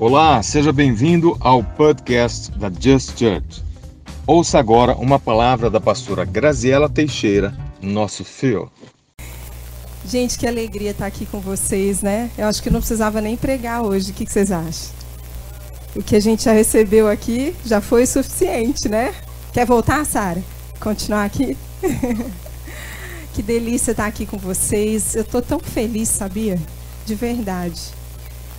[0.00, 3.64] Olá, seja bem-vindo ao podcast da Just Church.
[4.24, 8.70] Ouça agora uma palavra da pastora Graziela Teixeira, nosso fio.
[10.06, 12.30] Gente, que alegria estar aqui com vocês, né?
[12.38, 14.12] Eu acho que não precisava nem pregar hoje.
[14.12, 14.94] O que vocês acham?
[15.96, 19.12] O que a gente já recebeu aqui já foi suficiente, né?
[19.52, 20.40] Quer voltar, Sara?
[20.78, 21.56] Continuar aqui?
[23.34, 25.16] que delícia estar aqui com vocês.
[25.16, 26.56] Eu estou tão feliz, sabia?
[27.04, 27.97] De verdade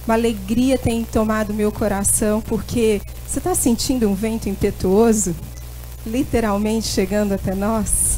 [0.10, 5.36] uma alegria tem tomado meu coração, porque você está sentindo um vento impetuoso,
[6.04, 8.18] literalmente chegando até nós?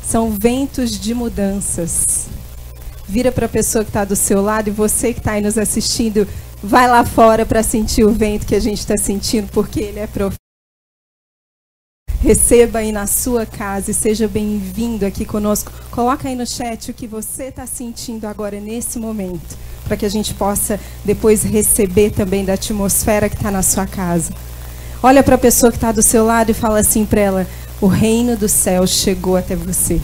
[0.00, 2.28] São ventos de mudanças.
[3.08, 5.58] Vira para a pessoa que está do seu lado e você que está aí nos
[5.58, 6.28] assistindo,
[6.62, 10.06] vai lá fora para sentir o vento que a gente está sentindo, porque ele é
[10.06, 10.43] profeta.
[12.24, 15.70] Receba aí na sua casa e seja bem-vindo aqui conosco.
[15.90, 20.08] Coloca aí no chat o que você está sentindo agora nesse momento, para que a
[20.08, 24.32] gente possa depois receber também da atmosfera que está na sua casa.
[25.02, 27.46] Olha para a pessoa que está do seu lado e fala assim para ela:
[27.78, 30.00] o reino do céu chegou até você.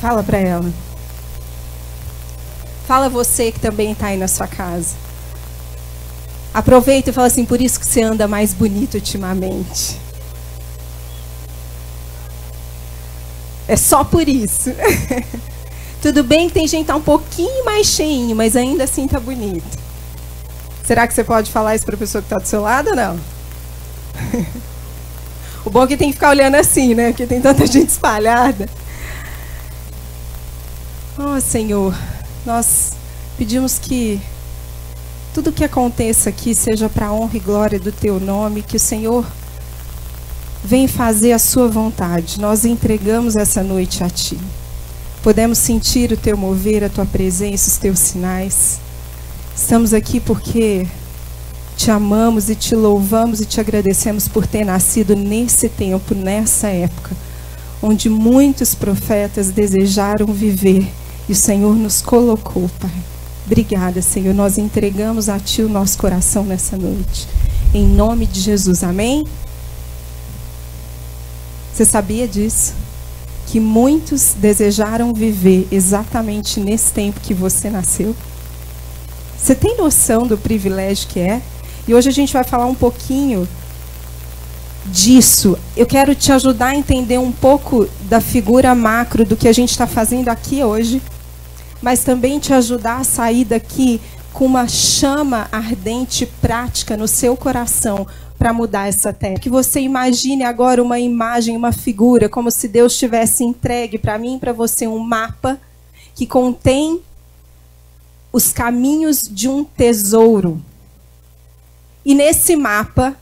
[0.00, 0.72] Fala para ela.
[2.88, 4.94] Fala você que também está aí na sua casa.
[6.54, 10.05] Aproveita e fala assim: por isso que você anda mais bonito ultimamente.
[13.68, 14.70] É só por isso.
[16.00, 19.18] Tudo bem que tem gente que tá um pouquinho mais cheinho, mas ainda assim tá
[19.18, 19.76] bonito.
[20.84, 22.96] Será que você pode falar isso para a pessoa que está do seu lado ou
[22.96, 23.20] não?
[25.64, 27.08] o bom é que tem que ficar olhando assim, né?
[27.08, 28.68] Porque tem tanta gente espalhada.
[31.18, 31.92] Oh, Senhor,
[32.44, 32.92] nós
[33.36, 34.20] pedimos que
[35.34, 39.26] tudo que aconteça aqui seja para honra e glória do teu nome, que o Senhor
[40.66, 42.40] Vem fazer a sua vontade.
[42.40, 44.36] Nós entregamos essa noite a ti.
[45.22, 48.80] Podemos sentir o teu mover, a tua presença, os teus sinais.
[49.54, 50.88] Estamos aqui porque
[51.76, 57.14] te amamos e te louvamos e te agradecemos por ter nascido nesse tempo, nessa época,
[57.80, 60.92] onde muitos profetas desejaram viver
[61.28, 62.90] e o Senhor nos colocou, Pai.
[63.46, 64.34] Obrigada, Senhor.
[64.34, 67.28] Nós entregamos a Ti o nosso coração nessa noite.
[67.72, 68.82] Em nome de Jesus.
[68.82, 69.24] Amém?
[71.76, 72.72] Você sabia disso?
[73.48, 78.16] Que muitos desejaram viver exatamente nesse tempo que você nasceu?
[79.36, 81.42] Você tem noção do privilégio que é?
[81.86, 83.46] E hoje a gente vai falar um pouquinho
[84.86, 85.58] disso.
[85.76, 89.72] Eu quero te ajudar a entender um pouco da figura macro do que a gente
[89.72, 91.02] está fazendo aqui hoje,
[91.82, 94.00] mas também te ajudar a sair daqui
[94.32, 98.06] com uma chama ardente prática no seu coração
[98.38, 99.38] para mudar essa terra.
[99.38, 104.38] Que você imagine agora uma imagem, uma figura, como se Deus tivesse entregue para mim
[104.38, 105.60] para você um mapa
[106.14, 107.00] que contém
[108.32, 110.62] os caminhos de um tesouro.
[112.04, 113.16] E nesse mapa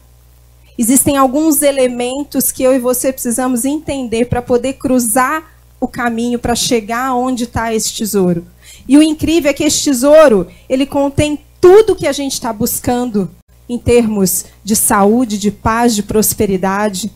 [0.76, 6.54] existem alguns elementos que eu e você precisamos entender para poder cruzar o caminho para
[6.54, 8.44] chegar onde está esse tesouro.
[8.88, 13.30] E o incrível é que esse tesouro ele contém tudo que a gente está buscando
[13.68, 17.10] em termos de saúde, de paz, de prosperidade.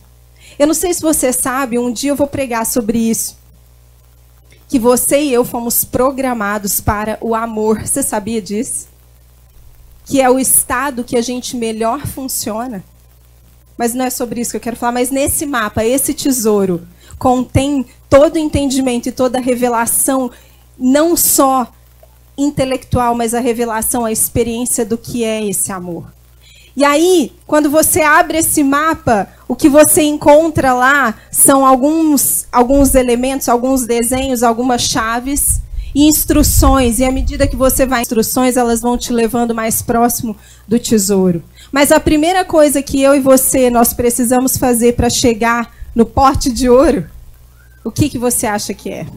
[0.57, 3.37] Eu não sei se você sabe, um dia eu vou pregar sobre isso.
[4.67, 7.81] Que você e eu fomos programados para o amor.
[7.87, 8.87] Você sabia disso?
[10.05, 12.83] Que é o estado que a gente melhor funciona.
[13.77, 14.91] Mas não é sobre isso que eu quero falar.
[14.91, 16.87] Mas nesse mapa, esse tesouro
[17.17, 20.31] contém todo o entendimento e toda a revelação,
[20.77, 21.71] não só
[22.37, 26.18] intelectual, mas a revelação, a experiência do que é esse amor.
[26.75, 32.95] E aí, quando você abre esse mapa, o que você encontra lá são alguns, alguns
[32.95, 35.61] elementos, alguns desenhos, algumas chaves
[35.93, 36.99] e instruções.
[36.99, 40.35] E à medida que você vai instruções, elas vão te levando mais próximo
[40.67, 41.43] do tesouro.
[41.71, 46.51] Mas a primeira coisa que eu e você nós precisamos fazer para chegar no pote
[46.51, 47.09] de ouro,
[47.83, 49.07] o que, que você acha que é?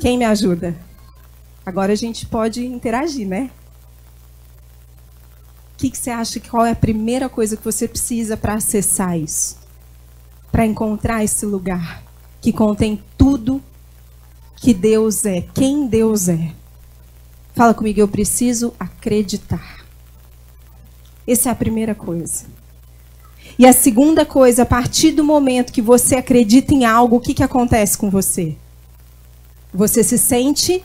[0.00, 0.74] Quem me ajuda?
[1.64, 3.50] Agora a gente pode interagir, né?
[5.82, 9.18] Que, que você acha que qual é a primeira coisa que você precisa para acessar
[9.18, 9.58] isso?
[10.52, 12.04] Para encontrar esse lugar
[12.40, 13.60] que contém tudo
[14.54, 16.52] que Deus é, quem Deus é.
[17.56, 19.84] Fala comigo, eu preciso acreditar.
[21.26, 22.44] Essa é a primeira coisa.
[23.58, 27.34] E a segunda coisa, a partir do momento que você acredita em algo, o que,
[27.34, 28.56] que acontece com você?
[29.74, 30.82] Você se sente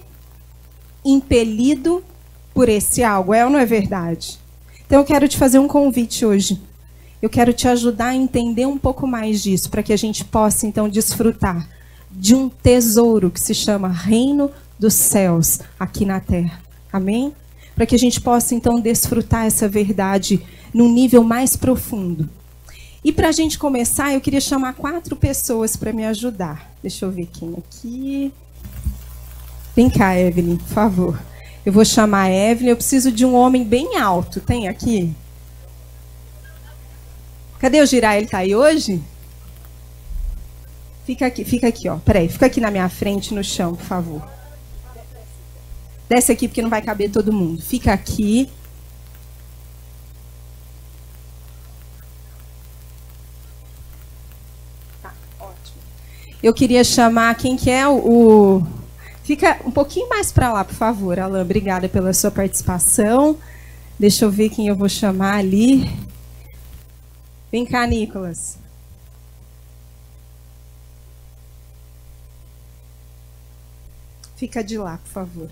[1.05, 2.03] impelido
[2.51, 4.39] por esse algo, é ou não é verdade?
[4.87, 6.59] Então eu quero te fazer um convite hoje.
[7.21, 10.65] Eu quero te ajudar a entender um pouco mais disso, para que a gente possa
[10.65, 11.67] então desfrutar
[12.09, 14.49] de um tesouro que se chama Reino
[14.79, 16.61] dos Céus aqui na terra.
[16.91, 17.33] Amém?
[17.75, 20.41] Para que a gente possa então desfrutar essa verdade
[20.73, 22.29] num nível mais profundo.
[23.03, 26.73] E para a gente começar, eu queria chamar quatro pessoas para me ajudar.
[26.81, 28.31] Deixa eu ver quem aqui.
[29.75, 31.19] Vem cá, Evelyn, por favor.
[31.67, 32.69] Eu vou chamar a Evelyn.
[32.69, 34.39] Eu preciso de um homem bem alto.
[34.39, 35.13] Tem aqui?
[37.59, 38.15] Cadê o Girar?
[38.15, 39.03] Ele está aí hoje?
[41.05, 41.97] Fica aqui, fica aqui, ó.
[41.97, 44.25] Peraí, fica aqui na minha frente, no chão, por favor.
[46.07, 47.61] Desce aqui porque não vai caber todo mundo.
[47.61, 48.49] Fica aqui.
[55.01, 55.81] Tá, ótimo.
[56.41, 58.76] Eu queria chamar quem que é o, o...
[59.27, 61.41] Fica um pouquinho mais para lá, por favor, Alain.
[61.41, 63.37] Obrigada pela sua participação.
[63.99, 65.83] Deixa eu ver quem eu vou chamar ali.
[67.51, 68.57] Vem cá, Nicolas.
[74.37, 75.49] Fica de lá, por favor.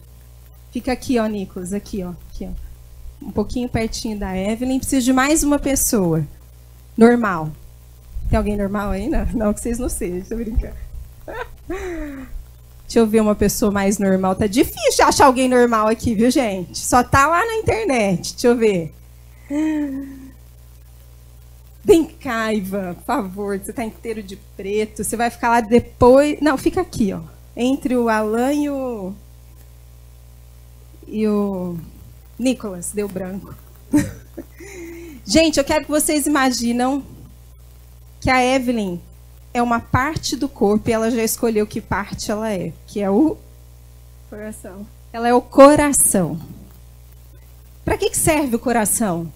[0.71, 3.25] Fica aqui, ó, Nicolas, aqui, ó, aqui, ó.
[3.27, 4.79] Um pouquinho pertinho da Evelyn.
[4.79, 6.25] Preciso de mais uma pessoa.
[6.97, 7.51] Normal.
[8.29, 9.09] Tem alguém normal aí?
[9.09, 10.73] Não, não que vocês não sejam, eu brincar.
[12.85, 14.35] Deixa eu ver uma pessoa mais normal.
[14.35, 16.77] Tá difícil achar alguém normal aqui, viu, gente?
[16.77, 18.33] Só tá lá na internet.
[18.33, 18.93] Deixa eu ver.
[21.83, 23.59] Vem cá, Ivan, por favor.
[23.59, 25.03] Você tá inteiro de preto.
[25.03, 26.39] Você vai ficar lá depois.
[26.41, 27.21] Não, fica aqui, ó.
[27.55, 29.13] Entre o Alan e o
[31.07, 31.77] e o
[32.37, 33.53] Nicolas deu branco.
[35.25, 37.03] Gente, eu quero que vocês imaginam
[38.19, 38.99] que a Evelyn
[39.55, 43.09] é uma parte do corpo e ela já escolheu que parte ela é, que é
[43.09, 43.37] o
[44.29, 44.85] coração.
[45.13, 46.37] Ela é o coração.
[47.85, 49.31] Para que, que serve o coração?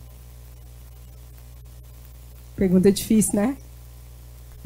[2.54, 3.56] Pergunta difícil, né?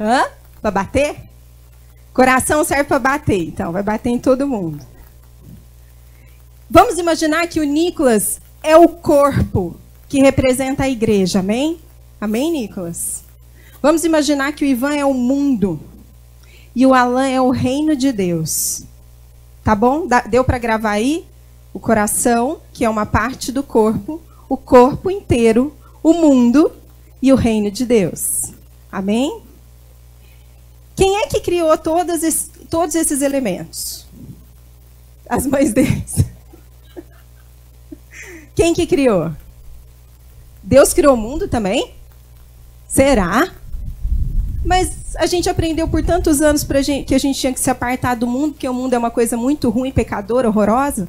[0.00, 0.24] Hã?
[0.60, 1.20] Para bater?
[2.12, 4.84] Coração serve para bater, então vai bater em todo mundo.
[6.68, 9.76] Vamos imaginar que o Nicolas é o corpo
[10.08, 11.78] que representa a igreja, amém?
[12.20, 13.23] Amém, Nicolas?
[13.84, 15.78] Vamos imaginar que o Ivan é o mundo
[16.74, 18.84] e o Alan é o reino de Deus.
[19.62, 20.08] Tá bom?
[20.30, 21.26] Deu para gravar aí?
[21.70, 26.72] O coração, que é uma parte do corpo, o corpo inteiro, o mundo
[27.20, 28.54] e o reino de Deus.
[28.90, 29.42] Amém?
[30.96, 34.06] Quem é que criou todos esses elementos?
[35.28, 36.24] As mães deles.
[38.56, 39.30] Quem que criou?
[40.62, 41.92] Deus criou o mundo também?
[42.88, 43.52] Será?
[44.64, 48.14] Mas a gente aprendeu por tantos anos gente, que a gente tinha que se apartar
[48.14, 51.06] do mundo, porque o mundo é uma coisa muito ruim, pecadora, horrorosa.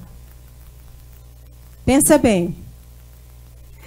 [1.85, 2.55] Pensa bem.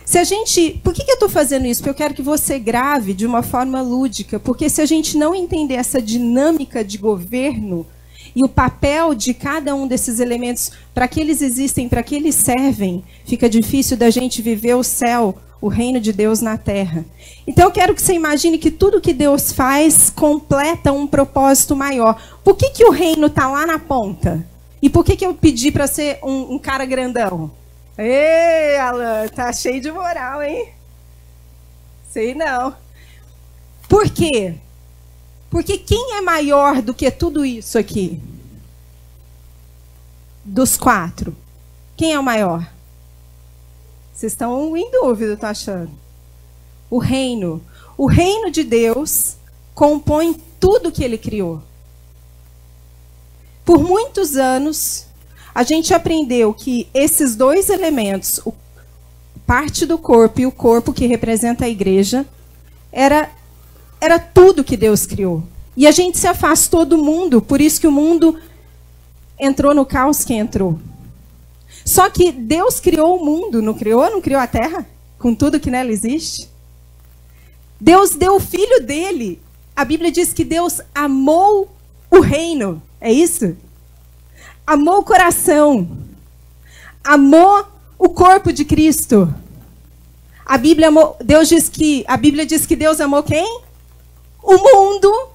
[0.04, 1.82] Se a gente, por que, que eu estou fazendo isso?
[1.82, 5.34] Porque eu quero que você grave de uma forma lúdica, porque se a gente não
[5.34, 7.86] entender essa dinâmica de governo,
[8.34, 12.34] e o papel de cada um desses elementos, para que eles existem, para que eles
[12.34, 17.04] servem, fica difícil da gente viver o céu, o reino de Deus na terra.
[17.46, 22.20] Então eu quero que você imagine que tudo que Deus faz completa um propósito maior.
[22.44, 24.46] Por que, que o reino está lá na ponta?
[24.80, 27.50] E por que, que eu pedi para ser um, um, cara grandão?
[27.96, 30.68] Ei, Alan, tá cheio de moral, hein?
[32.08, 32.76] Sei não.
[33.88, 34.54] Por quê?
[35.50, 38.20] Porque quem é maior do que tudo isso aqui?
[40.44, 41.34] Dos quatro.
[41.96, 42.77] Quem é o maior?
[44.18, 45.92] Vocês estão em dúvida, tô achando.
[46.90, 47.62] O reino.
[47.96, 49.36] O reino de Deus
[49.76, 51.62] compõe tudo que ele criou.
[53.64, 55.06] Por muitos anos,
[55.54, 58.52] a gente aprendeu que esses dois elementos, o
[59.46, 62.26] parte do corpo e o corpo que representa a igreja,
[62.90, 63.30] era
[64.00, 65.44] era tudo que Deus criou.
[65.76, 68.36] E a gente se afastou do mundo, por isso que o mundo
[69.38, 70.76] entrou no caos que entrou.
[71.88, 74.10] Só que Deus criou o mundo, não criou?
[74.10, 74.86] Não criou a terra?
[75.18, 76.48] Com tudo que nela existe?
[77.80, 79.40] Deus deu o filho dele.
[79.74, 81.70] A Bíblia diz que Deus amou
[82.10, 82.82] o reino.
[83.00, 83.56] É isso?
[84.66, 85.88] Amou o coração.
[87.02, 87.64] Amou
[87.98, 89.32] o corpo de Cristo.
[90.44, 93.62] A Bíblia amou, Deus diz que a Bíblia diz que Deus amou quem?
[94.42, 95.28] o mundo,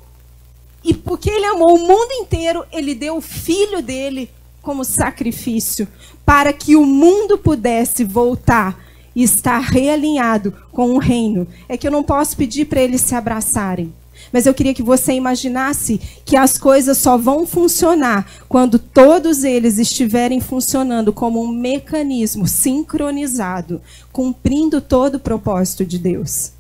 [0.84, 4.30] e porque ele amou o mundo inteiro, ele deu o filho dele
[4.64, 5.88] como sacrifício,
[6.26, 8.82] para que o mundo pudesse voltar
[9.16, 11.46] e estar realinhado com o reino.
[11.70, 13.94] É que eu não posso pedir para eles se abraçarem.
[14.32, 19.78] Mas eu queria que você imaginasse que as coisas só vão funcionar quando todos eles
[19.78, 26.54] estiverem funcionando como um mecanismo sincronizado, cumprindo todo o propósito de Deus.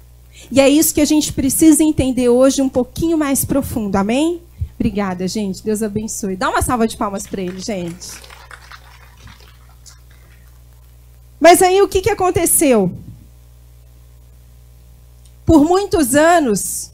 [0.52, 3.96] E é isso que a gente precisa entender hoje um pouquinho mais profundo.
[3.96, 4.42] Amém?
[4.84, 5.64] Obrigada, gente.
[5.64, 6.36] Deus abençoe.
[6.36, 8.10] Dá uma salva de palmas para ele, gente.
[11.40, 12.94] Mas aí o que, que aconteceu?
[15.46, 16.92] Por muitos anos,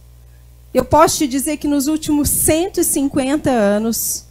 [0.72, 4.26] eu posso te dizer que nos últimos 150 anos,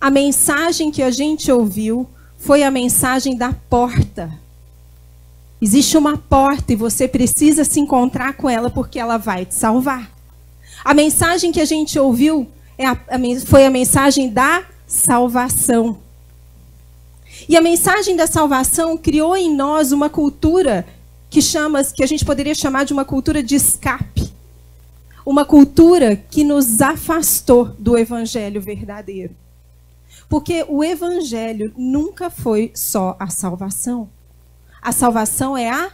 [0.00, 4.32] a mensagem que a gente ouviu foi a mensagem da porta.
[5.62, 10.10] Existe uma porta e você precisa se encontrar com ela porque ela vai te salvar.
[10.84, 15.98] A mensagem que a gente ouviu é a, a, foi a mensagem da salvação.
[17.46, 20.86] E a mensagem da salvação criou em nós uma cultura
[21.28, 24.32] que chama, que a gente poderia chamar de uma cultura de escape.
[25.26, 29.36] Uma cultura que nos afastou do evangelho verdadeiro.
[30.26, 34.08] Porque o evangelho nunca foi só a salvação.
[34.80, 35.92] A salvação é a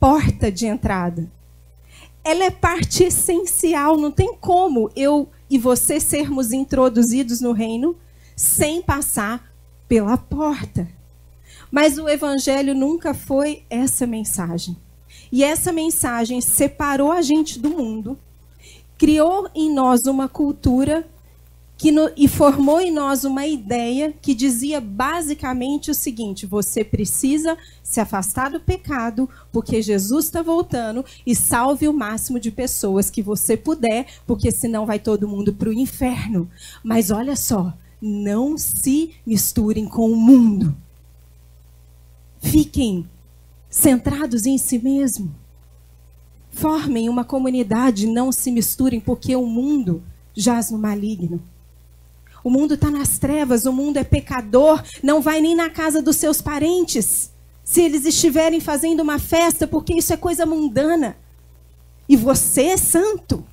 [0.00, 1.30] porta de entrada.
[2.24, 7.96] Ela é parte essencial, não tem como eu e você sermos introduzidos no reino
[8.36, 9.50] sem passar
[9.88, 10.88] pela porta.
[11.70, 14.76] Mas o evangelho nunca foi essa mensagem.
[15.30, 18.18] E essa mensagem separou a gente do mundo,
[18.96, 21.06] criou em nós uma cultura
[21.78, 27.56] que no, e formou em nós uma ideia que dizia basicamente o seguinte: você precisa
[27.84, 33.22] se afastar do pecado, porque Jesus está voltando, e salve o máximo de pessoas que
[33.22, 36.50] você puder, porque senão vai todo mundo para o inferno.
[36.82, 40.76] Mas olha só, não se misturem com o mundo.
[42.40, 43.08] Fiquem
[43.70, 45.32] centrados em si mesmo.
[46.50, 50.02] Formem uma comunidade, não se misturem, porque o mundo
[50.34, 51.40] jaz no maligno.
[52.48, 56.16] O mundo está nas trevas, o mundo é pecador, não vai nem na casa dos
[56.16, 57.30] seus parentes.
[57.62, 61.18] Se eles estiverem fazendo uma festa, porque isso é coisa mundana.
[62.08, 63.44] E você é santo.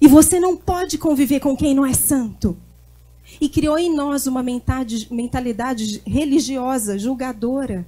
[0.00, 2.56] E você não pode conviver com quem não é santo.
[3.40, 7.86] E criou em nós uma mentalidade religiosa, julgadora,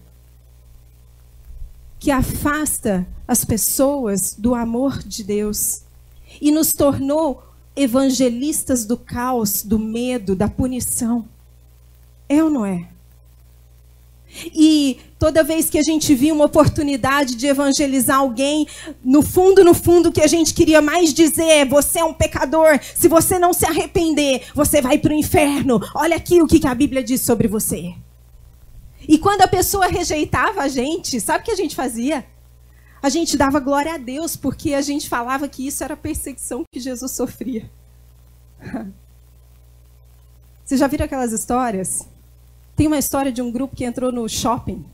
[1.99, 5.83] que afasta as pessoas do amor de Deus
[6.41, 11.29] e nos tornou evangelistas do caos, do medo, da punição.
[12.29, 12.89] É ou não é?
[14.55, 18.67] E toda vez que a gente via uma oportunidade de evangelizar alguém,
[19.05, 22.15] no fundo, no fundo, o que a gente queria mais dizer é: você é um
[22.15, 25.81] pecador, se você não se arrepender, você vai para o inferno.
[25.95, 27.95] Olha aqui o que a Bíblia diz sobre você.
[29.07, 32.25] E quando a pessoa rejeitava a gente, sabe o que a gente fazia?
[33.03, 36.65] A gente dava glória a Deus, porque a gente falava que isso era a perseguição
[36.71, 37.69] que Jesus sofria.
[40.65, 42.07] Vocês já viram aquelas histórias?
[42.77, 44.85] Tem uma história de um grupo que entrou no shopping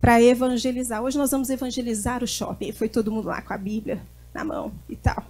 [0.00, 1.02] para evangelizar.
[1.02, 2.70] Hoje nós vamos evangelizar o shopping.
[2.72, 4.00] Foi todo mundo lá com a Bíblia
[4.32, 5.24] na mão e tal.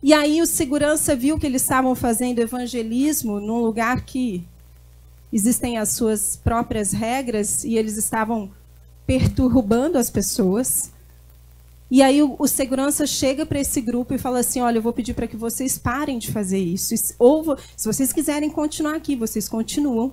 [0.00, 4.46] E aí o segurança viu que eles estavam fazendo evangelismo num lugar que
[5.32, 8.50] existem as suas próprias regras e eles estavam
[9.06, 10.92] perturbando as pessoas.
[11.90, 14.92] E aí o, o segurança chega para esse grupo e fala assim: olha, eu vou
[14.92, 16.94] pedir para que vocês parem de fazer isso.
[17.18, 20.12] Ou se vocês quiserem continuar aqui, vocês continuam.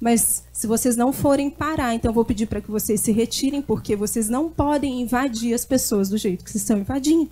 [0.00, 3.60] Mas se vocês não forem parar, então eu vou pedir para que vocês se retirem,
[3.60, 7.28] porque vocês não podem invadir as pessoas do jeito que vocês estão invadindo.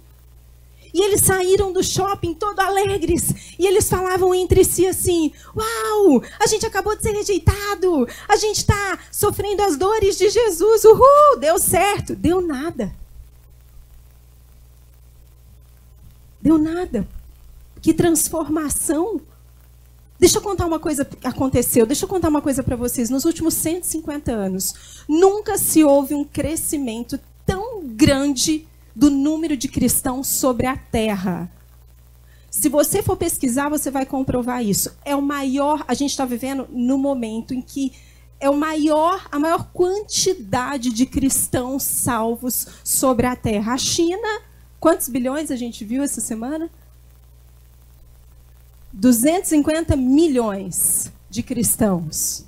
[0.93, 3.57] E eles saíram do shopping todo alegres.
[3.59, 8.07] E eles falavam entre si assim: Uau, a gente acabou de ser rejeitado.
[8.29, 10.85] A gente está sofrendo as dores de Jesus.
[10.85, 12.15] Uhul, deu certo.
[12.15, 12.95] Deu nada.
[16.41, 17.07] Deu nada.
[17.83, 19.21] Que transformação.
[20.19, 21.85] Deixa eu contar uma coisa que aconteceu.
[21.85, 23.11] Deixa eu contar uma coisa para vocês.
[23.11, 30.27] Nos últimos 150 anos, nunca se houve um crescimento tão grande do número de cristãos
[30.27, 31.53] sobre a terra.
[32.51, 34.91] Se você for pesquisar, você vai comprovar isso.
[35.05, 37.93] É o maior, a gente está vivendo no momento em que
[38.41, 43.75] é o maior, a maior quantidade de cristãos salvos sobre a terra.
[43.75, 44.41] A China,
[44.81, 46.71] quantos bilhões a gente viu essa semana?
[48.95, 52.47] 250 milhões de cristãos.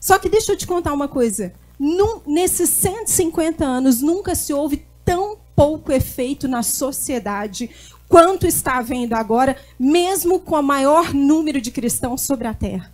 [0.00, 1.52] Só que deixa eu te contar uma coisa.
[1.78, 7.70] Num, nesses 150 anos, nunca se houve tão pouco efeito na sociedade
[8.08, 12.92] quanto está havendo agora, mesmo com o maior número de cristãos sobre a terra.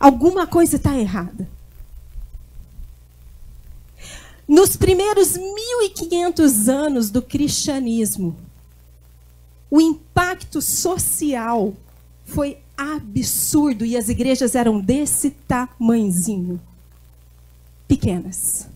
[0.00, 1.46] Alguma coisa está errada.
[4.48, 8.36] Nos primeiros 1500 anos do cristianismo,
[9.70, 11.74] o impacto social
[12.24, 16.60] foi absurdo e as igrejas eram desse tamanhozinho
[17.88, 18.68] pequenas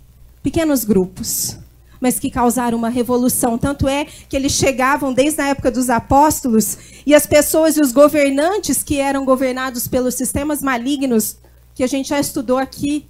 [0.42, 1.58] pequenos grupos.
[2.00, 3.58] mas que causaram uma revolução.
[3.58, 7.92] Tanto é que eles chegavam desde a época dos apóstolos e as pessoas e os
[7.92, 11.36] governantes que eram governados pelos sistemas malignos,
[11.74, 13.06] que a gente já estudou aqui,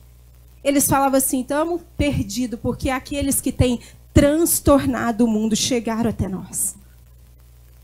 [0.62, 3.80] eles falavam assim: estamos perdidos, porque aqueles que têm
[4.12, 6.74] transtornado o mundo chegaram até nós.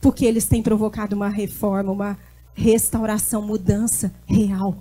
[0.00, 2.18] Porque eles têm provocado uma reforma, uma
[2.54, 4.76] restauração, mudança real.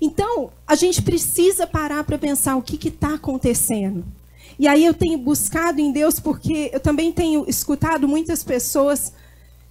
[0.00, 4.04] Então, a gente precisa parar para pensar o que está acontecendo.
[4.58, 9.12] E aí eu tenho buscado em Deus, porque eu também tenho escutado muitas pessoas.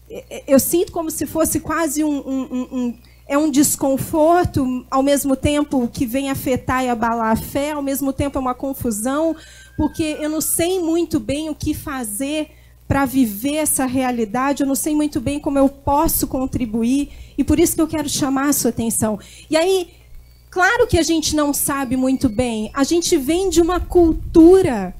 [0.10, 5.04] É, é, eu sinto como se fosse quase um, um, um, é um desconforto, ao
[5.04, 9.36] mesmo tempo que vem afetar e abalar a fé, ao mesmo tempo é uma confusão,
[9.78, 12.50] porque eu não sei muito bem o que fazer
[12.88, 17.60] para viver essa realidade, eu não sei muito bem como eu posso contribuir, e por
[17.60, 19.20] isso que eu quero chamar a sua atenção.
[19.48, 19.99] E aí,
[20.50, 22.72] Claro que a gente não sabe muito bem.
[22.74, 24.96] A gente vem de uma cultura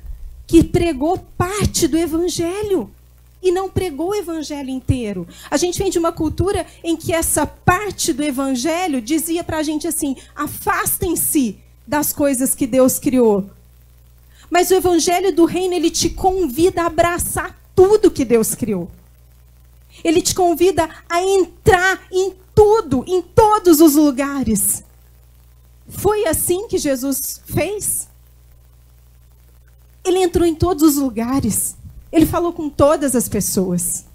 [0.46, 2.92] que pregou parte do evangelho
[3.42, 5.28] e não pregou o evangelho inteiro.
[5.50, 9.64] A gente vem de uma cultura em que essa parte do evangelho dizia para a
[9.64, 13.50] gente assim: afastem-se das coisas que Deus criou.
[14.52, 18.90] Mas o evangelho do reino ele te convida a abraçar tudo que Deus criou.
[20.04, 24.84] Ele te convida a entrar em tudo, em todos os lugares.
[25.90, 28.08] Foi assim que Jesus fez?
[30.06, 31.76] Ele entrou em todos os lugares.
[32.12, 34.06] Ele falou com todas as pessoas.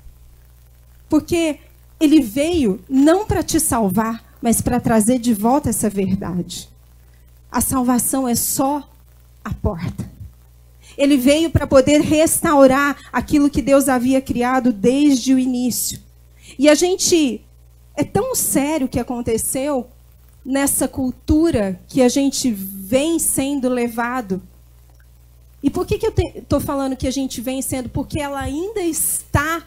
[1.08, 1.58] Porque
[2.00, 6.68] ele veio não para te salvar, mas para trazer de volta essa verdade.
[7.50, 8.88] A salvação é só
[9.44, 10.10] a porta.
[10.96, 16.00] Ele veio para poder restaurar aquilo que Deus havia criado desde o início.
[16.58, 17.44] E a gente
[17.96, 19.88] é tão sério o que aconteceu
[20.44, 24.42] nessa cultura que a gente vem sendo levado.
[25.62, 27.88] E por que, que eu estou falando que a gente vem sendo?
[27.88, 29.64] Porque ela ainda está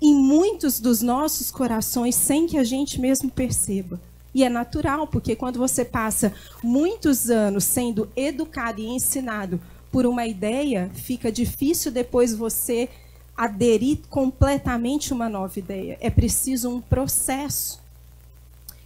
[0.00, 4.00] em muitos dos nossos corações sem que a gente mesmo perceba.
[4.34, 10.26] E é natural, porque quando você passa muitos anos sendo educado e ensinado por uma
[10.26, 12.88] ideia, fica difícil depois você
[13.36, 15.98] aderir completamente uma nova ideia.
[16.00, 17.81] É preciso um processo.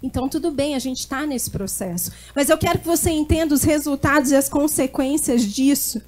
[0.03, 2.13] Então, tudo bem, a gente está nesse processo.
[2.35, 6.01] Mas eu quero que você entenda os resultados e as consequências disso.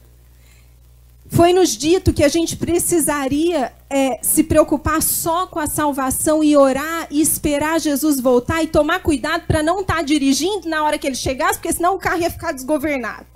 [1.31, 6.57] Foi nos dito que a gente precisaria é, se preocupar só com a salvação e
[6.57, 10.99] orar e esperar Jesus voltar e tomar cuidado para não estar tá dirigindo na hora
[10.99, 13.27] que ele chegasse, porque senão o carro ia ficar desgovernado.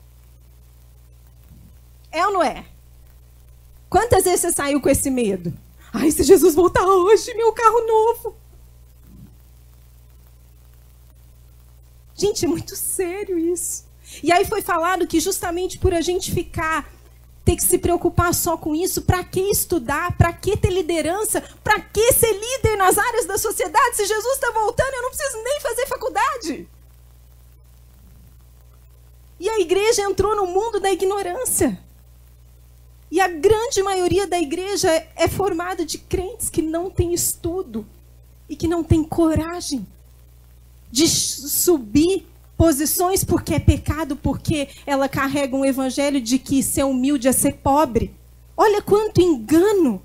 [2.11, 2.65] É ou não é?
[3.91, 5.53] Quantas vezes você saiu com esse medo?
[5.93, 8.42] Ai, se Jesus voltar hoje, meu carro novo.
[12.23, 13.85] Gente, é muito sério isso.
[14.23, 16.89] E aí foi falado que justamente por a gente ficar
[17.45, 21.81] ter que se preocupar só com isso, para que estudar, para que ter liderança, para
[21.81, 23.97] que ser líder nas áreas da sociedade?
[23.97, 26.69] Se Jesus está voltando, eu não preciso nem fazer faculdade.
[29.41, 31.77] E a igreja entrou no mundo da ignorância.
[33.11, 37.85] E a grande maioria da igreja é formada de crentes que não têm estudo
[38.49, 39.85] e que não têm coragem
[40.93, 42.27] de subir
[42.57, 47.55] posições porque é pecado, porque ela carrega um evangelho de que ser humilde é ser
[47.55, 48.15] pobre.
[48.57, 50.01] Olha quanto engano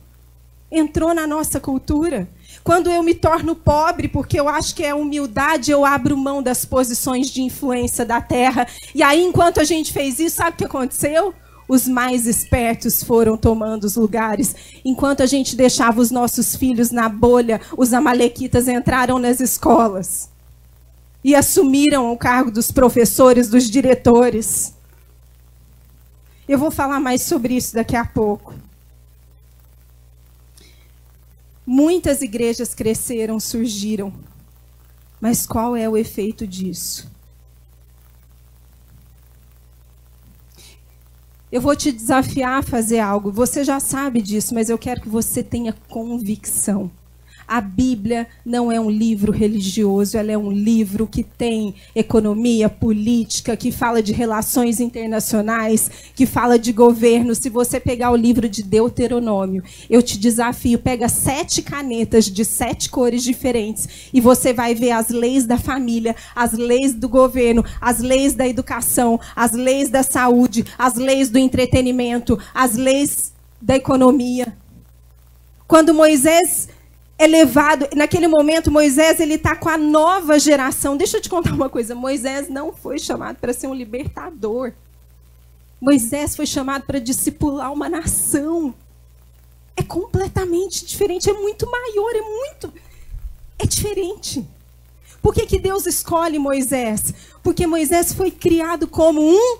[0.72, 2.28] entrou na nossa cultura.
[2.64, 6.66] Quando eu me torno pobre porque eu acho que é humildade, eu abro mão das
[6.66, 8.66] posições de influência da terra.
[8.96, 11.34] E aí, enquanto a gente fez isso, sabe o que aconteceu?
[11.68, 14.56] Os mais espertos foram tomando os lugares.
[14.86, 20.30] Enquanto a gente deixava os nossos filhos na bolha, os amalequitas entraram nas escolas
[21.28, 24.74] e assumiram o cargo dos professores, dos diretores.
[26.48, 28.54] Eu vou falar mais sobre isso daqui a pouco.
[31.66, 34.14] Muitas igrejas cresceram, surgiram.
[35.20, 37.12] Mas qual é o efeito disso?
[41.52, 43.34] Eu vou te desafiar a fazer algo.
[43.34, 46.90] Você já sabe disso, mas eu quero que você tenha convicção.
[47.48, 53.56] A Bíblia não é um livro religioso, ela é um livro que tem economia, política,
[53.56, 57.34] que fala de relações internacionais, que fala de governo.
[57.34, 62.90] Se você pegar o livro de Deuteronômio, eu te desafio, pega sete canetas de sete
[62.90, 68.00] cores diferentes e você vai ver as leis da família, as leis do governo, as
[68.00, 73.32] leis da educação, as leis da saúde, as leis do entretenimento, as leis
[73.62, 74.54] da economia.
[75.66, 76.70] Quando Moisés
[77.18, 77.88] é levado.
[77.96, 80.96] Naquele momento, Moisés ele está com a nova geração.
[80.96, 84.74] Deixa eu te contar uma coisa: Moisés não foi chamado para ser um libertador.
[85.80, 88.74] Moisés foi chamado para discipular uma nação.
[89.76, 92.74] É completamente diferente, é muito maior, é muito.
[93.60, 94.48] É diferente.
[95.22, 97.14] Por que, que Deus escolhe Moisés?
[97.44, 99.58] Porque Moisés foi criado como um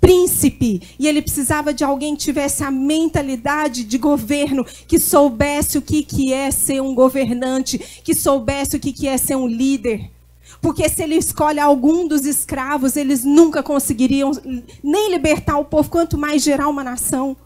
[0.00, 5.82] príncipe e ele precisava de alguém que tivesse a mentalidade de governo, que soubesse o
[5.82, 10.10] que, que é ser um governante, que soubesse o que, que é ser um líder.
[10.60, 14.30] Porque se ele escolhe algum dos escravos, eles nunca conseguiriam
[14.82, 17.36] nem libertar o povo, quanto mais gerar uma nação.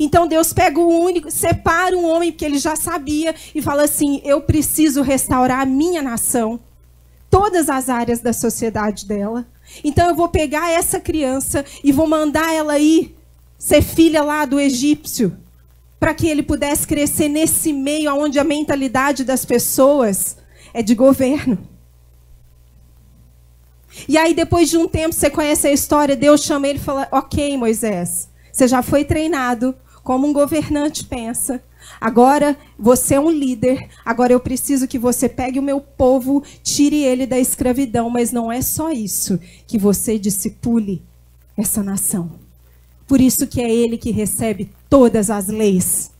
[0.00, 4.20] Então Deus pega o único, separa um homem que ele já sabia e fala assim:
[4.24, 6.58] Eu preciso restaurar a minha nação,
[7.30, 9.46] todas as áreas da sociedade dela.
[9.84, 13.16] Então eu vou pegar essa criança e vou mandar ela ir
[13.58, 15.36] ser filha lá do egípcio,
[15.98, 20.36] para que ele pudesse crescer nesse meio onde a mentalidade das pessoas
[20.74, 21.58] é de governo.
[24.06, 27.08] E aí, depois de um tempo, você conhece a história, Deus chama ele e fala:
[27.10, 31.62] Ok, Moisés, você já foi treinado como um governante pensa.
[32.00, 33.88] Agora você é um líder.
[34.04, 38.10] Agora eu preciso que você pegue o meu povo, tire ele da escravidão.
[38.10, 41.02] Mas não é só isso que você discipule
[41.56, 42.32] essa nação.
[43.06, 46.10] Por isso que é ele que recebe todas as leis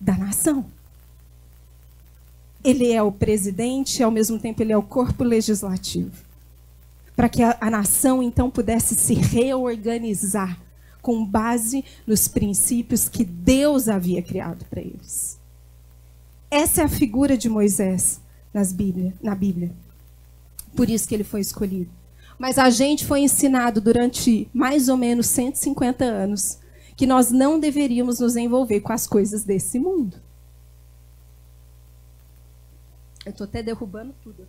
[0.00, 0.66] da nação.
[2.62, 6.12] Ele é o presidente, ao mesmo tempo ele é o corpo legislativo.
[7.14, 10.58] Para que a, a nação então pudesse se reorganizar
[11.04, 15.38] com base nos princípios que Deus havia criado para eles.
[16.50, 18.22] Essa é a figura de Moisés
[18.54, 19.70] nas Bíblia, na Bíblia.
[20.74, 21.90] Por isso que ele foi escolhido.
[22.38, 26.58] Mas a gente foi ensinado durante mais ou menos 150 anos
[26.96, 30.16] que nós não deveríamos nos envolver com as coisas desse mundo.
[33.26, 34.48] Eu estou até derrubando tudo.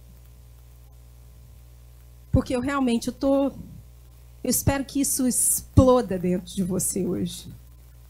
[2.31, 3.53] Porque eu realmente estou
[4.45, 7.47] eu espero que isso exploda dentro de você hoje.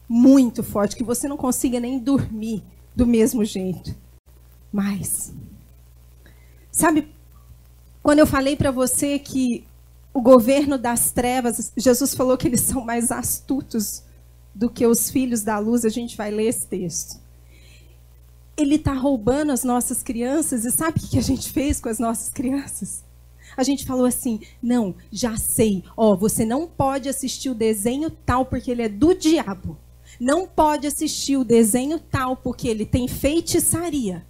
[0.06, 2.62] Muito forte, que você não consiga nem dormir
[2.94, 3.94] do mesmo jeito.
[4.70, 5.32] Mas,
[6.70, 7.08] sabe,
[8.02, 9.66] quando eu falei para você que
[10.12, 14.02] o governo das trevas, Jesus falou que eles são mais astutos
[14.54, 17.18] do que os filhos da luz, a gente vai ler esse texto.
[18.58, 21.98] Ele está roubando as nossas crianças, e sabe o que a gente fez com as
[21.98, 23.05] nossas crianças?
[23.56, 28.44] A gente falou assim: não, já sei, ó, você não pode assistir o desenho tal
[28.44, 29.78] porque ele é do diabo.
[30.20, 34.24] Não pode assistir o desenho tal porque ele tem feitiçaria.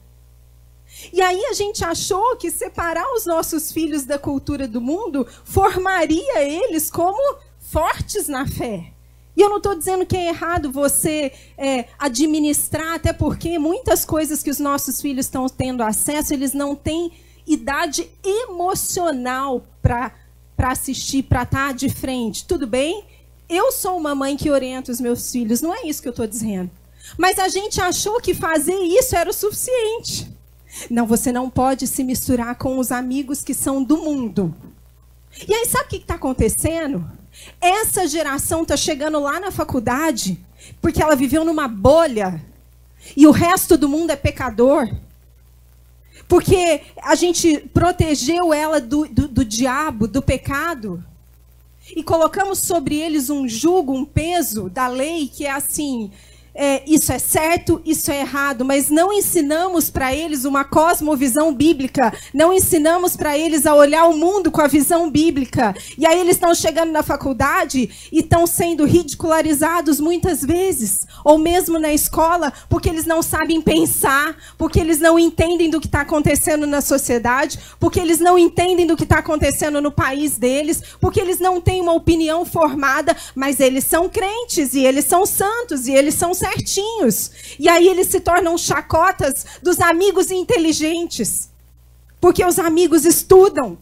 [1.12, 6.42] E aí a gente achou que separar os nossos filhos da cultura do mundo formaria
[6.42, 8.92] eles como fortes na fé.
[9.36, 14.42] E eu não estou dizendo que é errado você é, administrar, até porque muitas coisas
[14.42, 17.12] que os nossos filhos estão tendo acesso, eles não têm
[17.46, 20.12] idade emocional para
[20.58, 22.44] assistir, para estar tá de frente.
[22.44, 23.04] Tudo bem?
[23.48, 26.26] Eu sou uma mãe que orienta os meus filhos, não é isso que eu estou
[26.26, 26.70] dizendo.
[27.16, 30.28] Mas a gente achou que fazer isso era o suficiente.
[30.90, 34.54] Não, você não pode se misturar com os amigos que são do mundo.
[35.46, 37.08] E aí, sabe o que está acontecendo?
[37.60, 40.38] Essa geração está chegando lá na faculdade
[40.80, 42.42] porque ela viveu numa bolha
[43.16, 44.88] e o resto do mundo é pecador.
[46.28, 51.02] Porque a gente protegeu ela do, do, do diabo, do pecado.
[51.94, 56.10] E colocamos sobre eles um jugo, um peso da lei que é assim:
[56.56, 62.12] é, isso é certo, isso é errado, mas não ensinamos para eles uma cosmovisão bíblica,
[62.32, 65.74] não ensinamos para eles a olhar o mundo com a visão bíblica.
[65.98, 71.78] E aí eles estão chegando na faculdade e estão sendo ridicularizados muitas vezes, ou mesmo
[71.78, 76.66] na escola, porque eles não sabem pensar, porque eles não entendem do que está acontecendo
[76.66, 81.38] na sociedade, porque eles não entendem do que está acontecendo no país deles, porque eles
[81.38, 86.14] não têm uma opinião formada, mas eles são crentes e eles são santos e eles
[86.14, 87.30] são certinhos.
[87.58, 91.50] E aí eles se tornam chacotas dos amigos inteligentes.
[92.20, 93.78] Porque os amigos estudam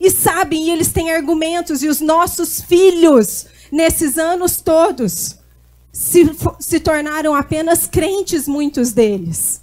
[0.00, 1.82] e sabem e eles têm argumentos.
[1.82, 5.36] E os nossos filhos, nesses anos todos,
[5.92, 6.24] se,
[6.58, 9.62] se tornaram apenas crentes, muitos deles.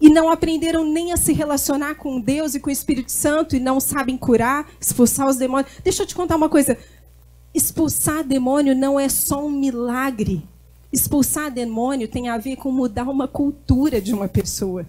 [0.00, 3.60] E não aprenderam nem a se relacionar com Deus e com o Espírito Santo e
[3.60, 5.70] não sabem curar, expulsar os demônios.
[5.82, 6.76] Deixa eu te contar uma coisa.
[7.54, 10.46] Expulsar demônio não é só um milagre.
[10.92, 14.86] Expulsar demônio tem a ver com mudar uma cultura de uma pessoa.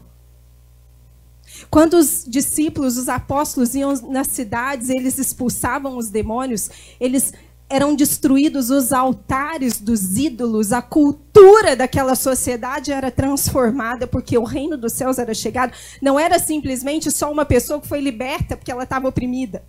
[1.70, 7.34] Quando os discípulos, os apóstolos iam nas cidades, eles expulsavam os demônios, eles
[7.70, 14.78] eram destruídos os altares dos ídolos, a cultura daquela sociedade era transformada porque o reino
[14.78, 15.74] dos céus era chegado.
[16.02, 19.64] Não era simplesmente só uma pessoa que foi liberta porque ela estava oprimida.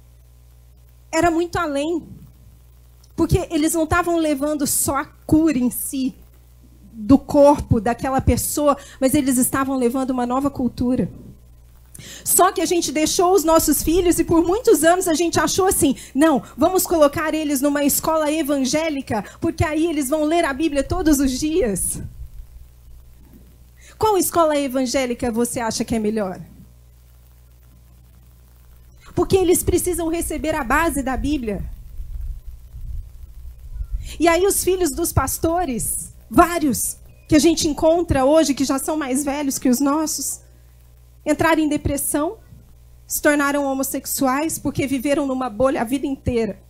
[1.10, 2.06] Era muito além.
[3.18, 6.14] Porque eles não estavam levando só a cura em si,
[6.92, 11.10] do corpo daquela pessoa, mas eles estavam levando uma nova cultura.
[12.24, 15.66] Só que a gente deixou os nossos filhos e por muitos anos a gente achou
[15.66, 20.84] assim: não, vamos colocar eles numa escola evangélica, porque aí eles vão ler a Bíblia
[20.84, 22.00] todos os dias.
[23.98, 26.40] Qual escola evangélica você acha que é melhor?
[29.12, 31.77] Porque eles precisam receber a base da Bíblia.
[34.18, 36.96] E aí os filhos dos pastores, vários
[37.28, 40.40] que a gente encontra hoje que já são mais velhos que os nossos,
[41.24, 42.38] entraram em depressão,
[43.06, 46.60] se tornaram homossexuais porque viveram numa bolha a vida inteira.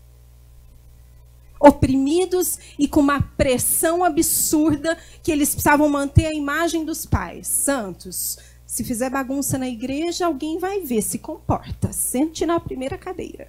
[1.61, 8.38] Oprimidos e com uma pressão absurda que eles precisavam manter a imagem dos pais santos.
[8.66, 13.48] Se fizer bagunça na igreja, alguém vai ver, se comporta, sente na primeira cadeira.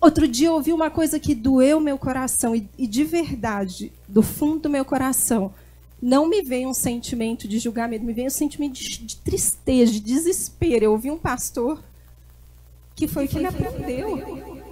[0.00, 4.22] Outro dia eu ouvi uma coisa que doeu meu coração, e, e de verdade, do
[4.22, 5.52] fundo do meu coração,
[6.00, 10.00] não me veio um sentimento de julgamento, me veio um sentimento de, de tristeza, de
[10.00, 10.84] desespero.
[10.84, 11.82] Eu ouvi um pastor
[12.94, 14.66] que foi que ele aprendeu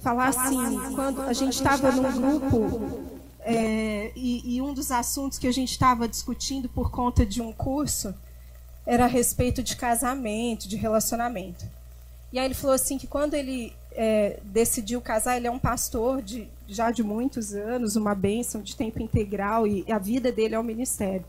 [0.00, 5.46] falar assim, quando a gente estava num grupo é, e, e, um dos assuntos que
[5.46, 8.14] a gente estava discutindo por conta de um curso
[8.86, 11.64] era a respeito de casamento, de relacionamento.
[12.32, 16.22] E aí ele falou assim que quando ele é, decidiu casar, ele é um pastor
[16.22, 20.58] de, já de muitos anos, uma bênção de tempo integral, e a vida dele é
[20.58, 21.24] o ministério.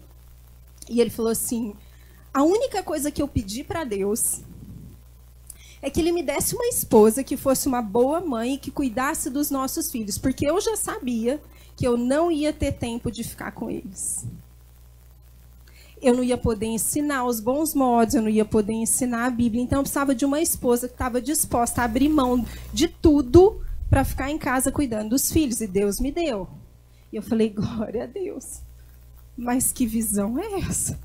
[0.90, 1.74] E ele falou assim:
[2.34, 4.42] a única coisa que eu pedi para Deus
[5.82, 9.30] é que ele me desse uma esposa que fosse uma boa mãe e que cuidasse
[9.30, 11.42] dos nossos filhos, porque eu já sabia
[11.76, 14.26] que eu não ia ter tempo de ficar com eles
[16.02, 19.64] eu não ia poder ensinar os bons modos, eu não ia poder ensinar a Bíblia.
[19.64, 24.04] Então eu precisava de uma esposa que estava disposta a abrir mão de tudo para
[24.04, 25.62] ficar em casa cuidando dos filhos.
[25.62, 26.48] E Deus me deu.
[27.12, 28.62] E eu falei, glória a Deus.
[29.38, 31.00] Mas que visão é essa?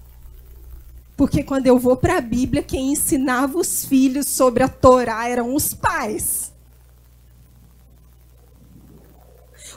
[1.16, 5.54] Porque quando eu vou para a Bíblia, quem ensinava os filhos sobre a Torá eram
[5.54, 6.52] os pais.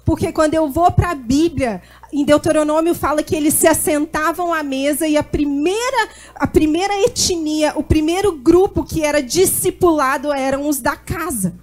[0.10, 4.64] Porque quando eu vou para a Bíblia, em Deuteronômio fala que eles se assentavam à
[4.64, 10.80] mesa e a primeira, a primeira etnia, o primeiro grupo que era discipulado eram os
[10.80, 11.54] da casa.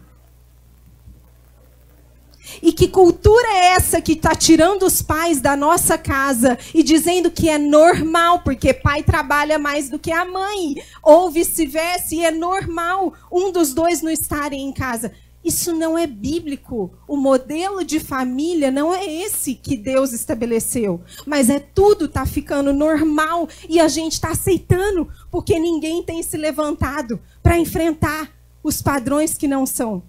[2.62, 7.32] E que cultura é essa que está tirando os pais da nossa casa e dizendo
[7.32, 12.30] que é normal, porque pai trabalha mais do que a mãe, ou vice-versa, e é
[12.30, 15.10] normal um dos dois não estarem em casa?
[15.46, 16.90] Isso não é bíblico.
[17.06, 21.00] O modelo de família não é esse que Deus estabeleceu.
[21.24, 26.36] Mas é tudo está ficando normal e a gente está aceitando porque ninguém tem se
[26.36, 30.02] levantado para enfrentar os padrões que não são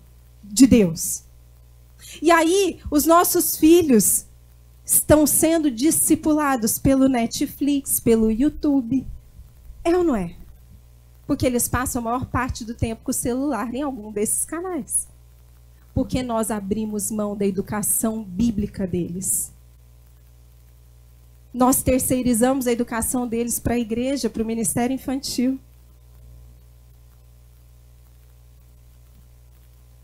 [0.43, 1.21] de Deus.
[2.19, 4.25] E aí, os nossos filhos
[4.83, 9.05] estão sendo discipulados pelo Netflix, pelo YouTube.
[9.83, 10.35] É ou não é?
[11.27, 15.15] Porque eles passam a maior parte do tempo com o celular em algum desses canais
[15.97, 19.51] porque nós abrimos mão da educação bíblica deles.
[21.51, 25.59] Nós terceirizamos a educação deles para a igreja, para o ministério infantil.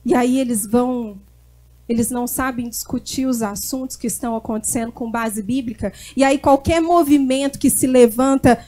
[0.04, 1.22] E aí eles vão,
[1.88, 5.94] eles não sabem discutir os assuntos que estão acontecendo com base bíblica.
[6.18, 8.66] E aí qualquer movimento que se levanta,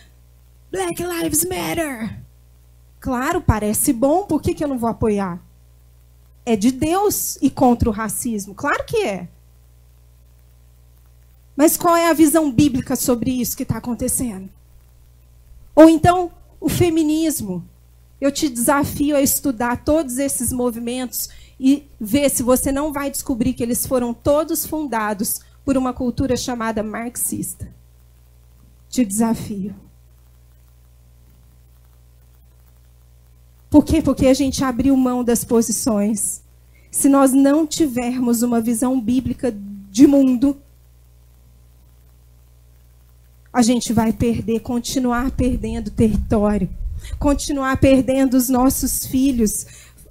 [0.71, 2.19] Black Lives Matter.
[2.99, 5.43] Claro, parece bom, por que, que eu não vou apoiar?
[6.45, 8.53] É de Deus e contra o racismo.
[8.53, 9.27] Claro que é.
[11.55, 14.49] Mas qual é a visão bíblica sobre isso que está acontecendo?
[15.73, 17.67] Ou então, o feminismo.
[18.19, 21.29] Eu te desafio a estudar todos esses movimentos
[21.59, 26.37] e ver se você não vai descobrir que eles foram todos fundados por uma cultura
[26.37, 27.67] chamada marxista.
[28.89, 29.75] Te desafio.
[33.69, 34.01] Por quê?
[34.01, 36.41] Porque a gente abriu mão das posições.
[36.91, 39.53] Se nós não tivermos uma visão bíblica
[39.91, 40.57] de mundo,
[43.51, 46.69] a gente vai perder, continuar perdendo território,
[47.17, 49.65] continuar perdendo os nossos filhos.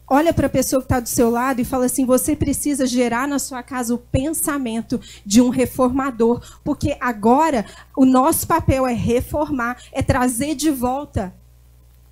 [0.07, 3.29] Olha para a pessoa que está do seu lado e fala assim: você precisa gerar
[3.29, 9.77] na sua casa o pensamento de um reformador, porque agora o nosso papel é reformar,
[9.93, 11.35] é trazer de volta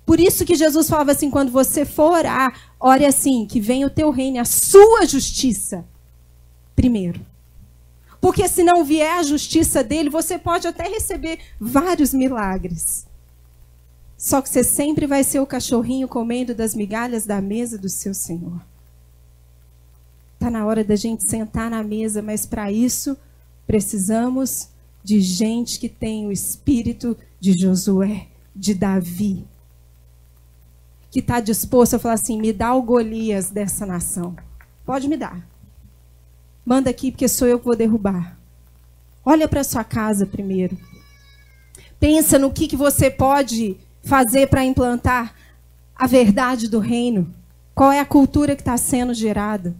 [0.05, 3.89] por isso que Jesus falava assim: quando você for orar, ore assim, que venha o
[3.89, 5.85] teu reino, a sua justiça
[6.75, 7.21] primeiro.
[8.19, 13.05] Porque se não vier a justiça dele, você pode até receber vários milagres.
[14.17, 18.13] Só que você sempre vai ser o cachorrinho comendo das migalhas da mesa do seu
[18.13, 18.61] Senhor.
[20.35, 23.17] Está na hora da gente sentar na mesa, mas para isso
[23.67, 24.69] precisamos
[25.03, 29.45] de gente que tem o espírito de Josué, de Davi,
[31.13, 34.35] que está disposto a falar assim: me dá o Golias dessa nação.
[34.83, 35.47] Pode me dar.
[36.65, 38.35] Manda aqui, porque sou eu que vou derrubar.
[39.23, 40.75] Olha para sua casa primeiro.
[41.99, 45.35] Pensa no que, que você pode fazer para implantar
[45.95, 47.31] a verdade do reino.
[47.75, 49.75] Qual é a cultura que está sendo gerada?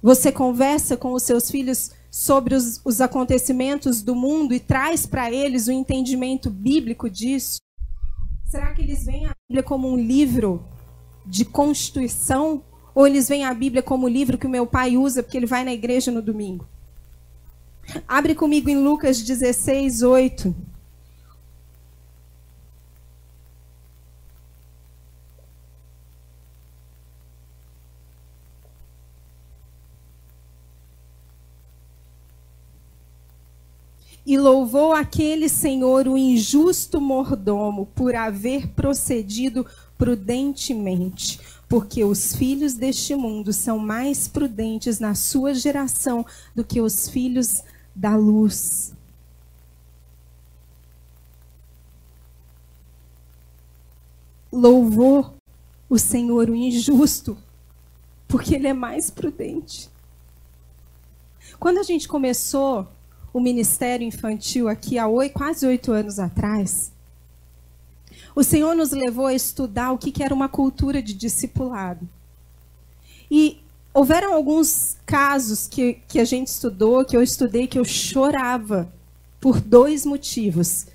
[0.00, 5.28] Você conversa com os seus filhos sobre os, os acontecimentos do mundo e traz para
[5.30, 7.58] eles o entendimento bíblico disso?
[8.50, 10.60] Será que eles veem a Bíblia como um livro
[11.24, 12.64] de constituição?
[12.92, 15.46] Ou eles veem a Bíblia como o livro que o meu pai usa porque ele
[15.46, 16.66] vai na igreja no domingo?
[18.08, 20.52] Abre comigo em Lucas 16, 8.
[34.24, 43.14] E louvou aquele senhor o injusto mordomo por haver procedido prudentemente, porque os filhos deste
[43.14, 47.62] mundo são mais prudentes na sua geração do que os filhos
[47.94, 48.92] da luz.
[54.52, 55.34] Louvou
[55.88, 57.36] o Senhor o injusto,
[58.26, 59.88] porque ele é mais prudente.
[61.58, 62.88] Quando a gente começou
[63.32, 66.92] o ministério infantil aqui há oito, quase oito anos atrás,
[68.34, 72.08] o Senhor nos levou a estudar o que era uma cultura de discipulado.
[73.30, 73.60] E
[73.92, 78.92] houveram alguns casos que, que a gente estudou, que eu estudei, que eu chorava
[79.40, 80.86] por dois motivos.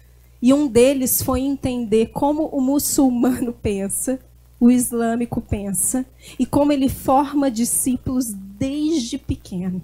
[0.41, 4.19] E um deles foi entender como o muçulmano pensa,
[4.59, 6.05] o islâmico pensa,
[6.39, 9.83] e como ele forma discípulos desde pequeno.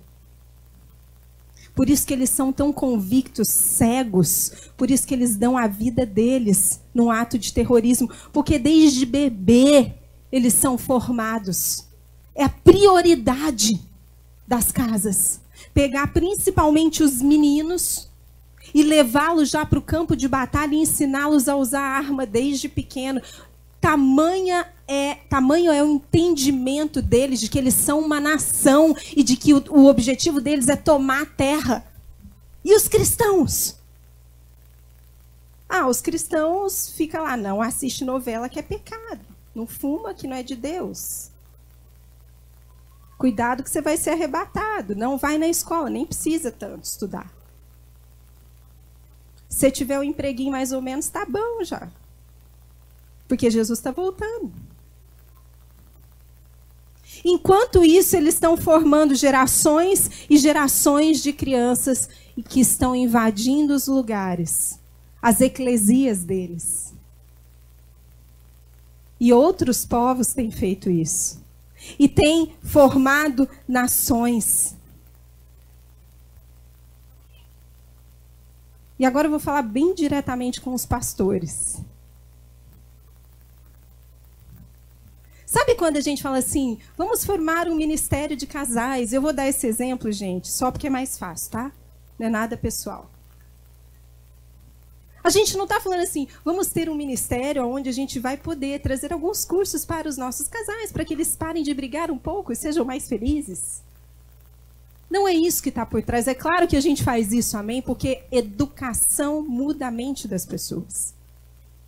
[1.81, 6.05] Por isso que eles são tão convictos, cegos, por isso que eles dão a vida
[6.05, 9.93] deles num ato de terrorismo, porque desde bebê
[10.31, 11.87] eles são formados.
[12.35, 13.81] É a prioridade
[14.47, 15.41] das casas.
[15.73, 18.07] Pegar principalmente os meninos
[18.75, 23.19] e levá-los já para o campo de batalha e ensiná-los a usar arma desde pequeno.
[23.79, 29.37] Tamanha é, tamanho é o entendimento deles de que eles são uma nação e de
[29.37, 31.85] que o, o objetivo deles é tomar a terra.
[32.61, 33.77] E os cristãos?
[35.69, 39.21] Ah, os cristãos ficam lá, não assiste novela que é pecado.
[39.55, 41.29] Não fuma que não é de Deus.
[43.17, 44.93] Cuidado que você vai ser arrebatado.
[44.93, 47.31] Não vai na escola, nem precisa tanto estudar.
[49.47, 51.87] Se tiver um empreguinho mais ou menos, tá bom já.
[53.29, 54.70] Porque Jesus está voltando.
[57.23, 62.09] Enquanto isso, eles estão formando gerações e gerações de crianças
[62.49, 64.79] que estão invadindo os lugares,
[65.21, 66.93] as eclesias deles.
[69.19, 71.39] E outros povos têm feito isso.
[71.99, 74.75] E têm formado nações.
[78.97, 81.79] E agora eu vou falar bem diretamente com os pastores.
[85.51, 89.11] Sabe quando a gente fala assim, vamos formar um ministério de casais?
[89.11, 91.71] Eu vou dar esse exemplo, gente, só porque é mais fácil, tá?
[92.17, 93.11] Não é nada pessoal.
[95.21, 98.79] A gente não está falando assim, vamos ter um ministério onde a gente vai poder
[98.79, 102.53] trazer alguns cursos para os nossos casais, para que eles parem de brigar um pouco
[102.53, 103.83] e sejam mais felizes.
[105.09, 106.29] Não é isso que está por trás.
[106.29, 107.81] É claro que a gente faz isso, amém?
[107.81, 111.13] Porque educação muda a mente das pessoas.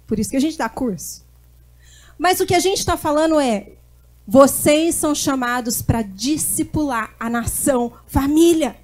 [0.05, 1.22] Por isso que a gente dá curso.
[2.17, 3.67] Mas o que a gente está falando é:
[4.27, 8.75] vocês são chamados para discipular a nação família.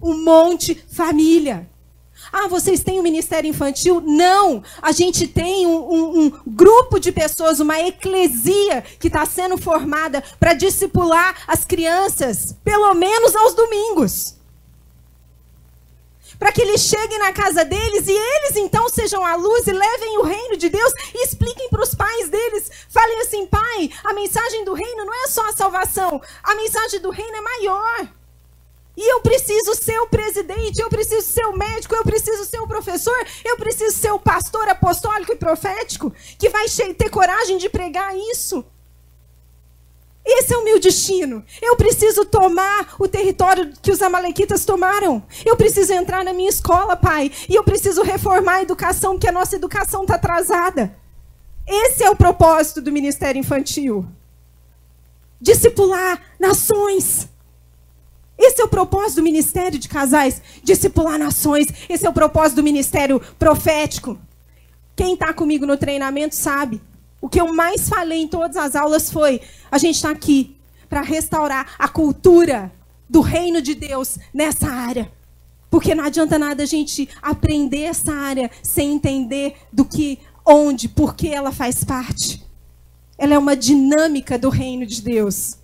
[0.00, 1.68] O monte família.
[2.32, 4.00] Ah, vocês têm um ministério infantil?
[4.00, 4.62] Não!
[4.82, 10.22] A gente tem um, um, um grupo de pessoas, uma eclesia que está sendo formada
[10.38, 14.39] para discipular as crianças, pelo menos aos domingos
[16.40, 20.18] para que eles cheguem na casa deles e eles então sejam a luz e levem
[20.18, 22.70] o reino de Deus e expliquem para os pais deles.
[22.88, 27.10] Falem assim, pai, a mensagem do reino não é só a salvação, a mensagem do
[27.10, 28.08] reino é maior.
[28.96, 32.66] E eu preciso ser o presidente, eu preciso ser o médico, eu preciso ser o
[32.66, 36.66] professor, eu preciso ser o pastor apostólico e profético que vai
[36.96, 38.64] ter coragem de pregar isso.
[40.32, 41.44] Esse é o meu destino.
[41.60, 45.20] Eu preciso tomar o território que os amalequitas tomaram.
[45.44, 47.32] Eu preciso entrar na minha escola, pai.
[47.48, 50.96] E eu preciso reformar a educação, porque a nossa educação está atrasada.
[51.66, 54.06] Esse é o propósito do ministério infantil.
[55.40, 57.28] Discipular nações.
[58.38, 61.68] Esse é o propósito do ministério de casais, discipular nações.
[61.88, 64.16] Esse é o propósito do ministério profético.
[64.94, 66.80] Quem está comigo no treinamento sabe.
[67.20, 69.40] O que eu mais falei em todas as aulas foi:
[69.70, 70.56] a gente está aqui
[70.88, 72.72] para restaurar a cultura
[73.08, 75.10] do reino de Deus nessa área.
[75.70, 81.14] Porque não adianta nada a gente aprender essa área sem entender do que, onde, por
[81.14, 82.42] que ela faz parte.
[83.16, 85.58] Ela é uma dinâmica do reino de Deus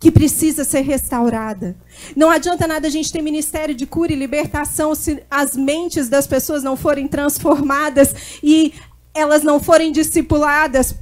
[0.00, 1.76] que precisa ser restaurada.
[2.16, 6.26] Não adianta nada a gente ter ministério de cura e libertação se as mentes das
[6.26, 8.12] pessoas não forem transformadas
[8.42, 8.74] e
[9.14, 10.94] elas não forem discipuladas,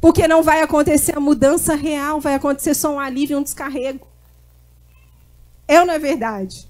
[0.00, 4.06] porque não vai acontecer a mudança real, vai acontecer só um alívio um descarrego.
[5.66, 6.68] É ou não é verdade?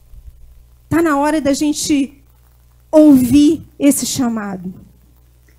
[0.84, 2.22] Está na hora da gente
[2.91, 4.72] ouvir esse chamado.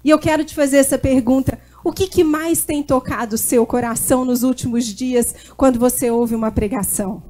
[0.03, 1.59] E eu quero te fazer essa pergunta.
[1.83, 6.35] O que, que mais tem tocado o seu coração nos últimos dias quando você ouve
[6.35, 7.23] uma pregação?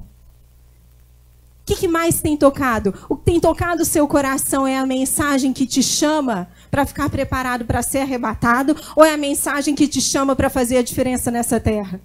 [1.62, 2.92] O que, que mais tem tocado?
[3.08, 7.10] O que tem tocado o seu coração é a mensagem que te chama para ficar
[7.10, 11.30] preparado para ser arrebatado ou é a mensagem que te chama para fazer a diferença
[11.30, 12.00] nessa terra?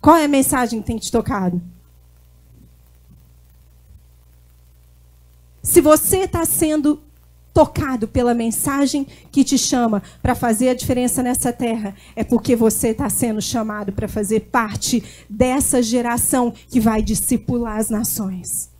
[0.00, 1.60] Qual é a mensagem que tem te tocado?
[5.62, 7.02] Se você está sendo
[7.52, 12.88] tocado pela mensagem que te chama para fazer a diferença nessa terra, é porque você
[12.88, 18.70] está sendo chamado para fazer parte dessa geração que vai discipular as nações.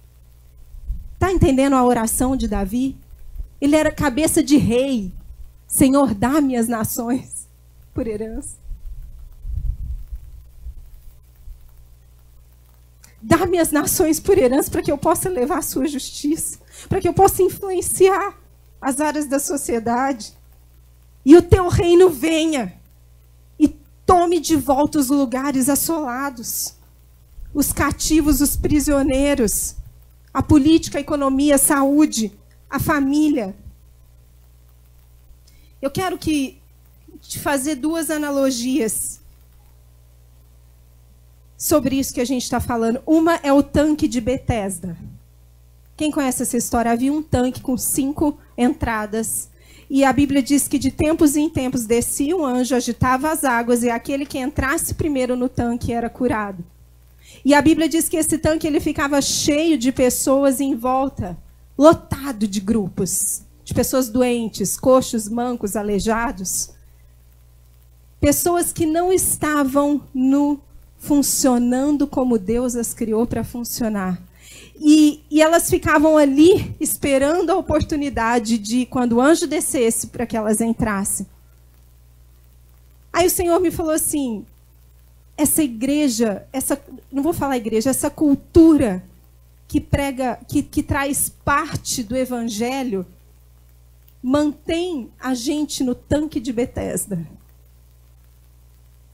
[1.14, 2.96] Está entendendo a oração de Davi?
[3.60, 5.12] Ele era cabeça de rei.
[5.66, 7.48] Senhor, dá-me as nações
[7.92, 8.58] por herança.
[13.22, 16.58] Dá-me as nações por herança para que eu possa levar a sua justiça,
[16.88, 18.34] para que eu possa influenciar
[18.80, 20.32] as áreas da sociedade.
[21.24, 22.80] E o teu reino venha
[23.58, 23.68] e
[24.06, 26.74] tome de volta os lugares assolados,
[27.52, 29.76] os cativos, os prisioneiros,
[30.32, 32.32] a política, a economia, a saúde,
[32.70, 33.54] a família.
[35.82, 36.58] Eu quero que
[37.20, 39.20] te fazer duas analogias
[41.56, 43.02] sobre isso que a gente está falando.
[43.06, 44.96] Uma é o tanque de Bethesda.
[45.96, 46.90] Quem conhece essa história?
[46.90, 49.50] Havia um tanque com cinco entradas.
[49.90, 53.82] E a Bíblia diz que de tempos em tempos descia um anjo, agitava as águas,
[53.82, 56.64] e aquele que entrasse primeiro no tanque era curado.
[57.44, 61.36] E a Bíblia diz que esse tanque ele ficava cheio de pessoas em volta,
[61.80, 66.72] lotado de grupos, de pessoas doentes, coxos, mancos, aleijados.
[68.20, 70.60] Pessoas que não estavam no
[70.98, 74.20] funcionando como Deus as criou para funcionar.
[74.78, 80.36] E, e, elas ficavam ali esperando a oportunidade de, quando o anjo descesse, para que
[80.36, 81.26] elas entrassem.
[83.10, 84.44] Aí o Senhor me falou assim:
[85.34, 86.78] essa igreja, essa,
[87.10, 89.02] não vou falar igreja, essa cultura
[89.70, 93.06] que prega, que, que traz parte do evangelho,
[94.20, 97.24] mantém a gente no tanque de Betesda.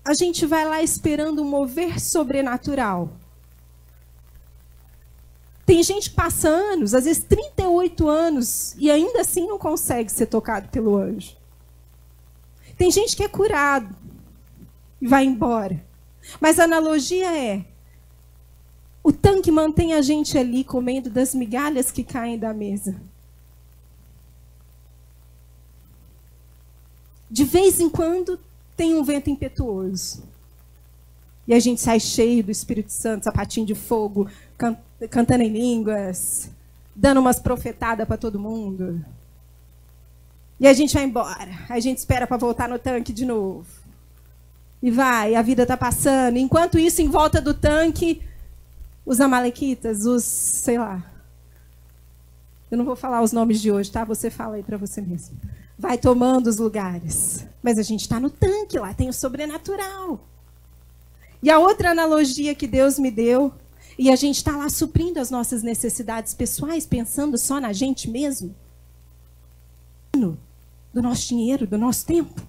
[0.02, 3.12] A gente vai lá esperando um mover sobrenatural
[5.66, 10.26] tem gente que passa anos, às vezes 38 anos, e ainda assim não consegue ser
[10.26, 11.36] tocado pelo anjo.
[12.78, 13.94] Tem gente que é curado
[15.02, 15.84] e vai embora.
[16.40, 17.64] Mas a analogia é:
[19.06, 22.96] o tanque mantém a gente ali comendo das migalhas que caem da mesa.
[27.30, 28.36] De vez em quando
[28.76, 30.24] tem um vento impetuoso.
[31.46, 34.28] E a gente sai cheio do Espírito Santo, sapatinho de fogo,
[34.58, 34.76] can
[35.08, 36.50] cantando em línguas,
[36.92, 39.04] dando umas profetadas para todo mundo.
[40.58, 41.52] E a gente vai embora.
[41.68, 43.66] A gente espera para voltar no tanque de novo.
[44.82, 46.38] E vai, a vida está passando.
[46.38, 48.20] Enquanto isso, em volta do tanque,
[49.06, 51.02] os amalequitas, os, sei lá.
[52.68, 54.04] Eu não vou falar os nomes de hoje, tá?
[54.04, 55.36] Você fala aí para você mesmo.
[55.78, 57.46] Vai tomando os lugares.
[57.62, 60.20] Mas a gente está no tanque, lá tem o sobrenatural.
[61.40, 63.54] E a outra analogia que Deus me deu,
[63.96, 68.54] e a gente está lá suprindo as nossas necessidades pessoais, pensando só na gente mesmo,
[70.12, 72.45] do nosso dinheiro, do nosso tempo,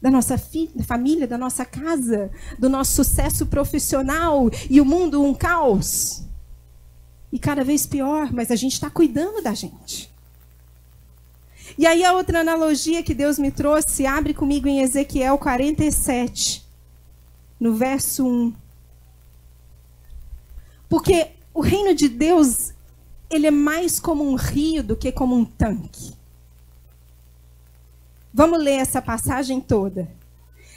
[0.00, 0.40] da nossa
[0.86, 6.22] família, da nossa casa, do nosso sucesso profissional e o mundo um caos.
[7.32, 10.10] E cada vez pior, mas a gente está cuidando da gente.
[11.76, 16.66] E aí a outra analogia que Deus me trouxe, abre comigo em Ezequiel 47
[17.60, 18.54] no verso 1.
[20.88, 22.72] Porque o reino de Deus,
[23.28, 26.17] ele é mais como um rio do que como um tanque.
[28.38, 30.08] Vamos ler essa passagem toda.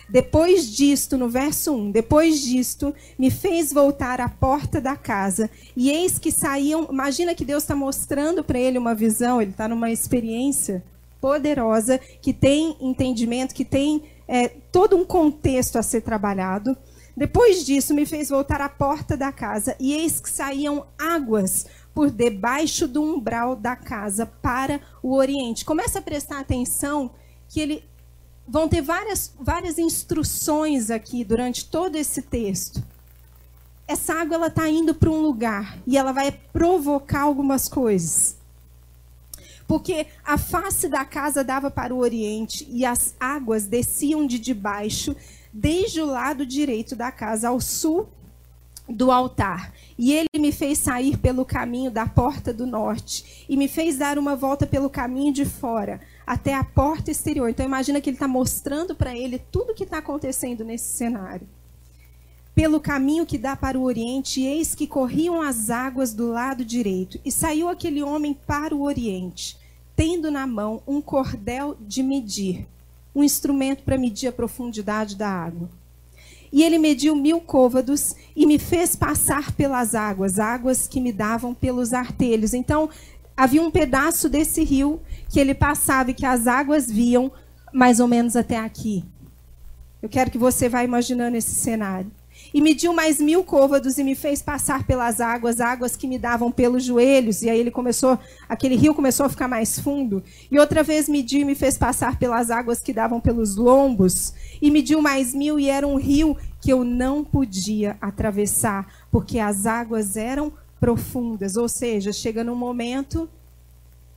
[0.09, 5.47] Depois disto, no verso 1, depois disto, me fez voltar à porta da casa,
[5.77, 6.87] e eis que saíam.
[6.91, 10.83] Imagina que Deus está mostrando para ele uma visão, ele está numa experiência
[11.21, 16.75] poderosa, que tem entendimento, que tem é, todo um contexto a ser trabalhado.
[17.15, 22.09] Depois disso, me fez voltar à porta da casa, e eis que saíam águas por
[22.09, 25.63] debaixo do umbral da casa para o oriente.
[25.63, 27.11] Começa a prestar atenção
[27.51, 27.83] que ele
[28.47, 32.81] vão ter várias, várias instruções aqui durante todo esse texto.
[33.85, 38.37] Essa água ela está indo para um lugar e ela vai provocar algumas coisas.
[39.67, 45.15] Porque a face da casa dava para o oriente e as águas desciam de debaixo,
[45.51, 48.09] desde o lado direito da casa ao sul
[48.91, 49.73] do altar.
[49.97, 54.17] E ele me fez sair pelo caminho da porta do norte e me fez dar
[54.17, 57.49] uma volta pelo caminho de fora até a porta exterior.
[57.49, 61.47] Então imagina que ele está mostrando para ele tudo o que está acontecendo nesse cenário.
[62.53, 67.19] Pelo caminho que dá para o oriente, eis que corriam as águas do lado direito.
[67.23, 69.57] E saiu aquele homem para o oriente,
[69.95, 72.67] tendo na mão um cordel de medir,
[73.15, 75.69] um instrumento para medir a profundidade da água.
[76.51, 81.53] E ele mediu mil côvados e me fez passar pelas águas, águas que me davam
[81.53, 82.53] pelos artelhos.
[82.53, 82.89] Então,
[83.35, 87.31] havia um pedaço desse rio que ele passava e que as águas viam
[87.73, 89.05] mais ou menos até aqui.
[90.01, 92.11] Eu quero que você vá imaginando esse cenário.
[92.53, 96.51] E mediu mais mil côvados e me fez passar pelas águas, águas que me davam
[96.51, 97.41] pelos joelhos.
[97.41, 98.19] E aí ele começou,
[98.49, 100.23] aquele rio começou a ficar mais fundo.
[100.51, 104.33] E outra vez mediu e me fez passar pelas águas que davam pelos lombos.
[104.61, 109.65] E mediu mais mil e era um rio que eu não podia atravessar, porque as
[109.65, 113.29] águas eram profundas, ou seja, chega num momento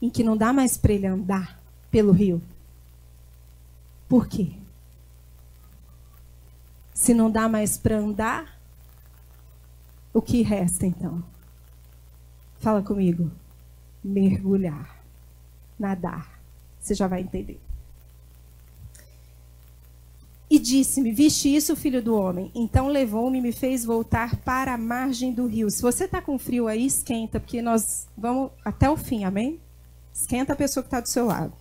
[0.00, 1.58] em que não dá mais para ele andar
[1.90, 2.42] pelo rio.
[4.08, 4.48] Por quê?
[6.94, 8.58] Se não dá mais para andar,
[10.12, 11.22] o que resta então?
[12.60, 13.30] Fala comigo.
[14.02, 15.04] Mergulhar,
[15.76, 16.38] nadar.
[16.80, 17.60] Você já vai entender.
[20.48, 22.52] E disse-me: Viste isso, filho do homem?
[22.54, 25.68] Então levou-me e me fez voltar para a margem do rio.
[25.70, 29.58] Se você está com frio aí, esquenta, porque nós vamos até o fim, amém?
[30.12, 31.52] Esquenta a pessoa que está do seu lado.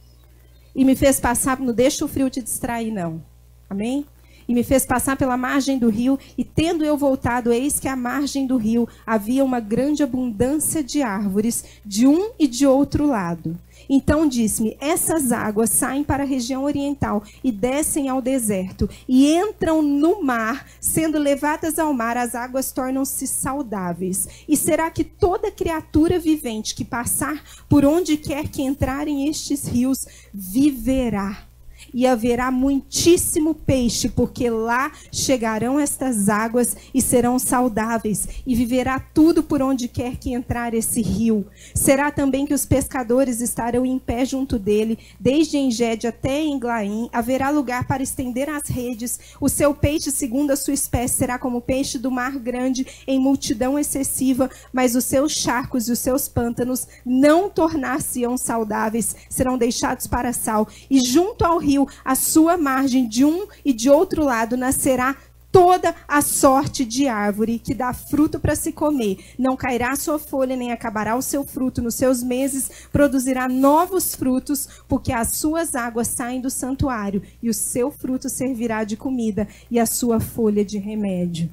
[0.76, 3.24] E me fez passar, não deixa o frio te distrair, não.
[3.68, 4.06] Amém?
[4.48, 7.96] E me fez passar pela margem do rio, e tendo eu voltado, eis que à
[7.96, 13.58] margem do rio havia uma grande abundância de árvores, de um e de outro lado.
[13.90, 19.82] Então disse-me: Essas águas saem para a região oriental e descem ao deserto e entram
[19.82, 24.28] no mar, sendo levadas ao mar, as águas tornam-se saudáveis.
[24.48, 30.06] E será que toda criatura vivente que passar por onde quer que entrarem estes rios
[30.34, 31.53] viverá?
[31.94, 39.44] E haverá muitíssimo peixe, porque lá chegarão estas águas e serão saudáveis, e viverá tudo
[39.44, 41.46] por onde quer que entrar esse rio.
[41.76, 47.50] Será também que os pescadores estarão em pé junto dele, desde Engede até Englaim, haverá
[47.50, 49.20] lugar para estender as redes.
[49.40, 53.20] O seu peixe, segundo a sua espécie, será como o peixe do mar grande, em
[53.20, 60.08] multidão excessiva, mas os seus charcos e os seus pântanos não tornar-se-ão saudáveis, serão deixados
[60.08, 64.58] para sal, e junto ao rio a sua margem de um e de outro lado
[64.58, 65.16] nascerá
[65.54, 69.24] toda a sorte de árvore que dá fruto para se comer.
[69.38, 71.80] Não cairá a sua folha, nem acabará o seu fruto.
[71.80, 77.54] Nos seus meses produzirá novos frutos, porque as suas águas saem do santuário, e o
[77.54, 81.48] seu fruto servirá de comida, e a sua folha de remédio.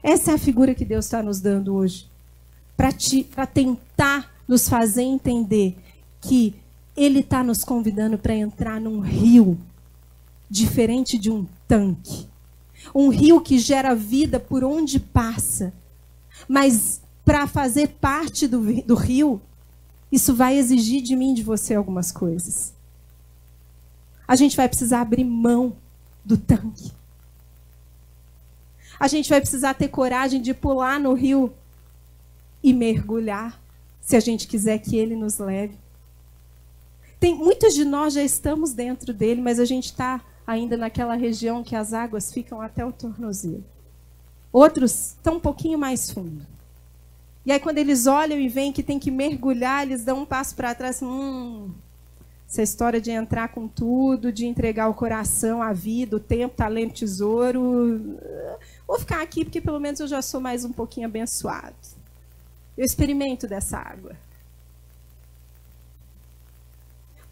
[0.00, 2.06] Essa é a figura que Deus está nos dando hoje.
[2.76, 5.76] Para tentar nos fazer entender
[6.20, 6.54] que
[6.96, 9.58] ele está nos convidando para entrar num rio
[10.48, 12.28] diferente de um tanque.
[12.94, 15.72] Um rio que gera vida por onde passa.
[16.48, 19.40] Mas para fazer parte do, do rio,
[20.12, 22.72] isso vai exigir de mim, de você, algumas coisas.
[24.28, 25.76] A gente vai precisar abrir mão
[26.24, 26.92] do tanque.
[28.98, 31.52] A gente vai precisar ter coragem de pular no rio
[32.62, 33.60] e mergulhar,
[34.00, 35.76] se a gente quiser que ele nos leve.
[37.18, 41.64] Tem, muitos de nós já estamos dentro dele, mas a gente está ainda naquela região
[41.64, 43.64] que as águas ficam até o tornozelo.
[44.52, 46.46] Outros estão um pouquinho mais fundo.
[47.46, 50.54] E aí, quando eles olham e veem que tem que mergulhar, eles dão um passo
[50.54, 51.02] para trás.
[51.02, 51.70] Hum,
[52.48, 56.94] essa história de entrar com tudo, de entregar o coração, a vida, o tempo, talento,
[56.94, 58.18] tesouro.
[58.86, 61.74] Vou ficar aqui porque pelo menos eu já sou mais um pouquinho abençoado.
[62.76, 64.16] Eu experimento dessa água.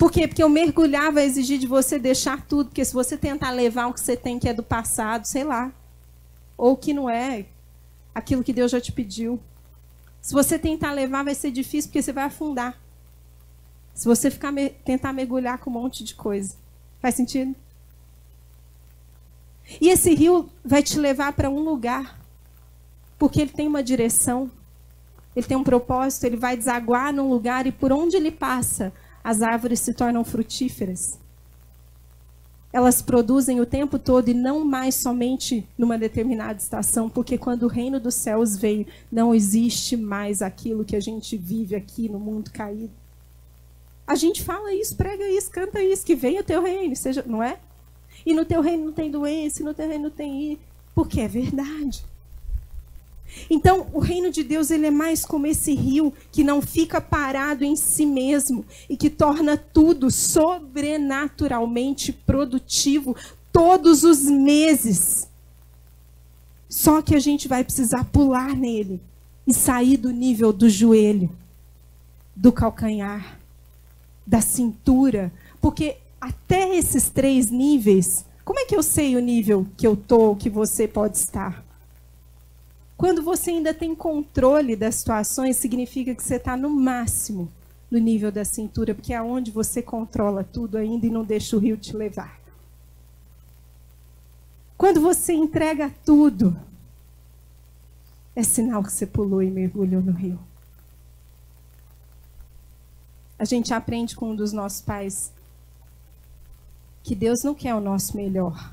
[0.02, 0.26] Por quê?
[0.26, 3.94] Porque o mergulhar vai exigir de você deixar tudo, porque se você tentar levar o
[3.94, 5.70] que você tem que é do passado, sei lá,
[6.58, 7.46] ou que não é
[8.12, 9.38] aquilo que Deus já te pediu.
[10.20, 12.76] Se você tentar levar, vai ser difícil, porque você vai afundar.
[13.94, 14.52] Se você ficar
[14.84, 16.56] tentar mergulhar com um monte de coisa.
[17.00, 17.54] Faz sentido?
[19.80, 22.18] E esse rio vai te levar para um lugar,
[23.16, 24.50] porque ele tem uma direção,
[25.36, 28.92] ele tem um propósito, ele vai desaguar num lugar e por onde ele passa,
[29.22, 31.18] as árvores se tornam frutíferas.
[32.72, 37.68] Elas produzem o tempo todo e não mais somente numa determinada estação, porque quando o
[37.68, 42.50] reino dos céus veio, não existe mais aquilo que a gente vive aqui no mundo
[42.50, 42.92] caído.
[44.06, 47.42] A gente fala isso, prega isso, canta isso, que venha o teu reino, seja, não
[47.42, 47.58] é?
[48.24, 50.58] E no teu reino não tem doença, no teu reino não tem.
[50.94, 52.04] Porque é verdade.
[53.48, 57.64] Então, o reino de Deus ele é mais como esse rio que não fica parado
[57.64, 63.16] em si mesmo e que torna tudo sobrenaturalmente produtivo
[63.52, 65.28] todos os meses.
[66.68, 69.00] Só que a gente vai precisar pular nele
[69.46, 71.30] e sair do nível do joelho,
[72.34, 73.38] do calcanhar,
[74.26, 79.86] da cintura, porque até esses três níveis, como é que eu sei o nível que
[79.86, 81.62] eu tô, que você pode estar?
[83.02, 87.50] Quando você ainda tem controle das situações, significa que você está no máximo
[87.90, 91.58] no nível da cintura, porque é onde você controla tudo ainda e não deixa o
[91.58, 92.40] rio te levar.
[94.78, 96.56] Quando você entrega tudo,
[98.36, 100.38] é sinal que você pulou e mergulhou no rio.
[103.36, 105.32] A gente aprende com um dos nossos pais
[107.02, 108.72] que Deus não quer o nosso melhor.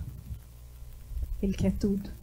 [1.41, 2.18] Ele quer tudo.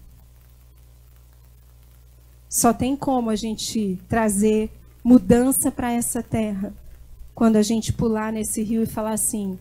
[2.49, 4.71] Só tem como a gente trazer
[5.03, 6.73] mudança para essa terra
[7.35, 9.59] quando a gente pular nesse rio e falar assim: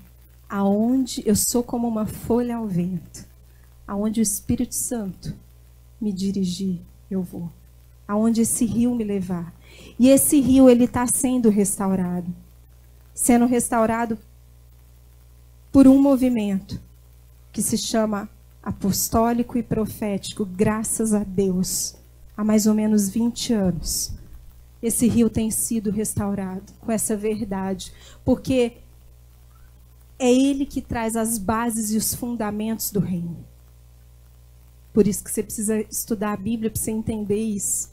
[0.50, 3.26] aonde eu sou como uma folha ao vento,
[3.88, 5.36] aonde o Espírito Santo
[6.00, 6.80] me dirigir,
[7.10, 7.50] eu vou.
[8.08, 9.54] Aonde esse rio me levar.
[9.98, 12.34] E esse rio ele está sendo restaurado,
[13.14, 14.18] sendo restaurado
[15.72, 16.80] por um movimento
[17.52, 18.30] que se chama
[18.62, 21.96] apostólico e profético, graças a Deus,
[22.36, 24.14] há mais ou menos 20 anos.
[24.82, 27.92] Esse rio tem sido restaurado com essa verdade,
[28.24, 28.78] porque
[30.20, 33.46] é ele que traz as bases e os fundamentos do reino.
[34.94, 37.90] Por isso que você precisa estudar a Bíblia para você entender isso.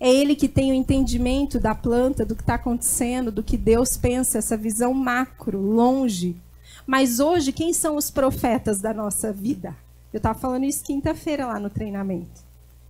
[0.00, 3.96] É ele que tem o entendimento da planta, do que está acontecendo, do que Deus
[3.96, 6.36] pensa, essa visão macro, longe.
[6.84, 9.76] Mas hoje, quem são os profetas da nossa vida?
[10.12, 12.42] Eu estava falando isso quinta-feira lá no treinamento.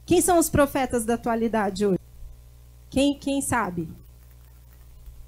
[0.04, 2.00] Quem são os profetas da atualidade hoje?
[2.90, 3.88] Quem, quem sabe?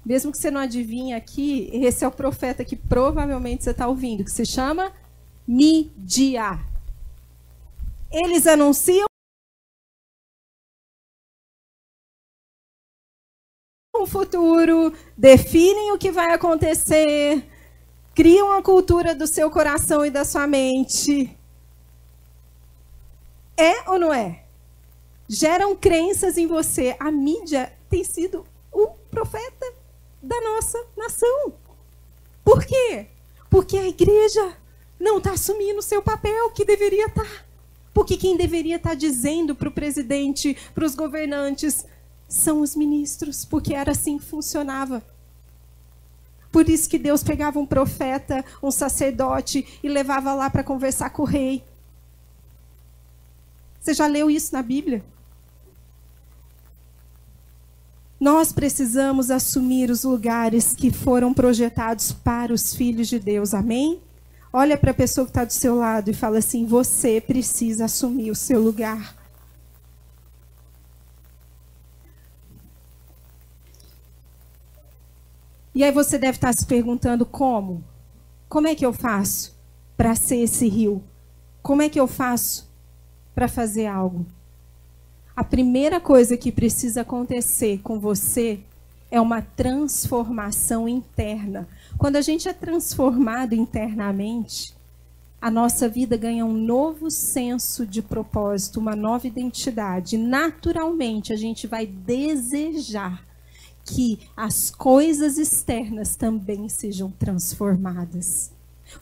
[0.05, 4.23] Mesmo que você não adivinhe aqui, esse é o profeta que provavelmente você está ouvindo,
[4.23, 4.91] que se chama
[5.47, 6.59] Midia.
[8.11, 9.05] Eles anunciam
[13.95, 17.43] o futuro, definem o que vai acontecer,
[18.13, 21.35] criam a cultura do seu coração e da sua mente.
[23.57, 24.43] É ou não é?
[25.27, 26.95] Geram crenças em você.
[26.99, 29.73] A mídia tem sido o profeta
[30.21, 31.53] da nossa nação.
[32.43, 33.07] Por quê?
[33.49, 34.57] Porque a igreja
[34.99, 37.23] não está assumindo o seu papel que deveria estar.
[37.23, 37.45] Tá.
[37.93, 41.85] Porque quem deveria estar tá dizendo para o presidente, para os governantes,
[42.27, 45.01] são os ministros, porque era assim que funcionava.
[46.51, 51.23] Por isso que Deus pegava um profeta, um sacerdote e levava lá para conversar com
[51.23, 51.63] o rei.
[53.85, 55.05] Você já leu isso na Bíblia?
[58.19, 63.53] Nós precisamos assumir os lugares que foram projetados para os filhos de Deus.
[63.53, 64.01] Amém?
[64.51, 68.31] Olha para a pessoa que está do seu lado e fala assim: você precisa assumir
[68.31, 69.15] o seu lugar.
[75.75, 77.83] E aí você deve estar se perguntando como?
[78.49, 79.55] Como é que eu faço
[79.95, 81.03] para ser esse rio?
[81.61, 82.73] Como é que eu faço
[83.35, 84.25] para fazer algo?
[85.35, 88.61] A primeira coisa que precisa acontecer com você
[89.11, 91.67] é uma transformação interna.
[91.97, 94.73] Quando a gente é transformado internamente,
[95.41, 100.17] a nossa vida ganha um novo senso de propósito, uma nova identidade.
[100.17, 103.23] Naturalmente, a gente vai desejar
[103.83, 108.51] que as coisas externas também sejam transformadas.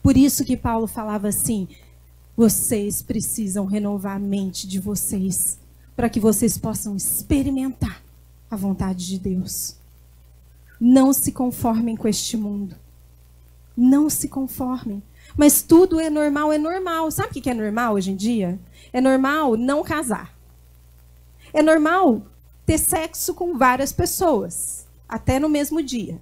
[0.02, 1.68] Por isso que Paulo falava assim:
[2.36, 5.58] vocês precisam renovar a mente de vocês,
[5.94, 8.02] para que vocês possam experimentar
[8.50, 9.76] a vontade de Deus.
[10.80, 12.76] Não se conformem com este mundo.
[13.76, 15.02] Não se conformem.
[15.36, 17.10] Mas tudo é normal, é normal.
[17.10, 18.58] Sabe o que é normal hoje em dia?
[18.92, 20.34] É normal não casar.
[21.52, 22.22] É normal
[22.66, 26.20] ter sexo com várias pessoas, até no mesmo dia.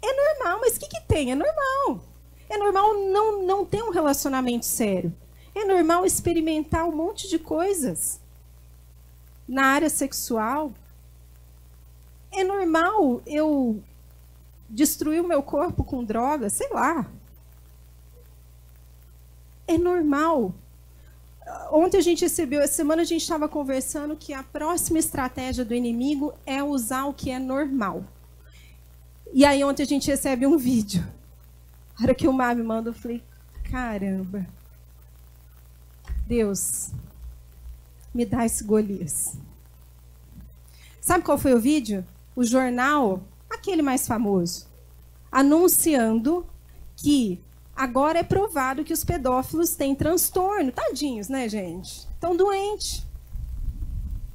[0.00, 1.32] É normal, mas o que, que tem?
[1.32, 2.02] É normal.
[2.48, 5.12] É normal não, não ter um relacionamento sério.
[5.54, 8.20] É normal experimentar um monte de coisas
[9.46, 10.72] na área sexual.
[12.30, 13.82] É normal eu
[14.68, 17.06] destruir o meu corpo com droga, sei lá.
[19.66, 20.54] É normal.
[21.70, 25.74] Ontem a gente recebeu, essa semana a gente estava conversando que a próxima estratégia do
[25.74, 28.04] inimigo é usar o que é normal.
[29.32, 31.17] E aí ontem a gente recebe um vídeo.
[31.98, 33.22] A hora que o Mar me manda, eu falei,
[33.70, 34.46] caramba.
[36.26, 36.92] Deus,
[38.14, 39.36] me dá esse Golias.
[41.00, 42.06] Sabe qual foi o vídeo?
[42.36, 44.68] O jornal, aquele mais famoso,
[45.32, 46.46] anunciando
[46.96, 47.40] que
[47.74, 50.70] agora é provado que os pedófilos têm transtorno.
[50.70, 52.06] Tadinhos, né, gente?
[52.14, 53.04] Estão doentes.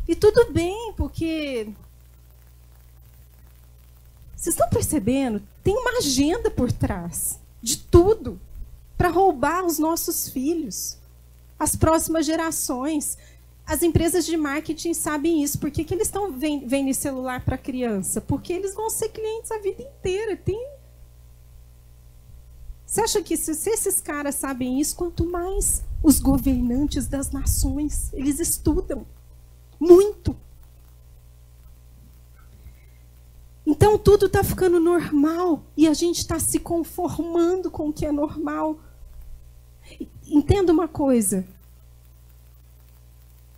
[0.05, 1.69] E tudo bem, porque
[4.35, 5.41] vocês estão percebendo?
[5.63, 8.39] Tem uma agenda por trás de tudo
[8.97, 10.97] para roubar os nossos filhos,
[11.57, 13.17] as próximas gerações.
[13.65, 15.57] As empresas de marketing sabem isso.
[15.57, 18.19] Por que, que eles estão vendendo celular para criança?
[18.19, 20.35] Porque eles vão ser clientes a vida inteira.
[20.35, 20.67] Tem...
[22.85, 28.11] Você acha que se, se esses caras sabem isso, quanto mais os governantes das nações,
[28.11, 29.07] eles estudam
[29.79, 30.35] muito.
[33.65, 38.11] Então tudo está ficando normal e a gente está se conformando com o que é
[38.11, 38.77] normal.
[40.27, 41.45] Entenda uma coisa.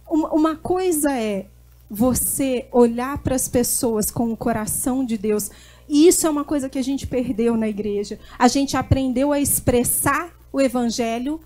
[0.08, 1.48] Uma, coisa é
[1.90, 5.50] você olhar para as pessoas com o coração de Deus.
[5.90, 8.20] E isso é uma coisa que a gente perdeu na igreja.
[8.38, 11.42] A gente aprendeu a expressar o evangelho,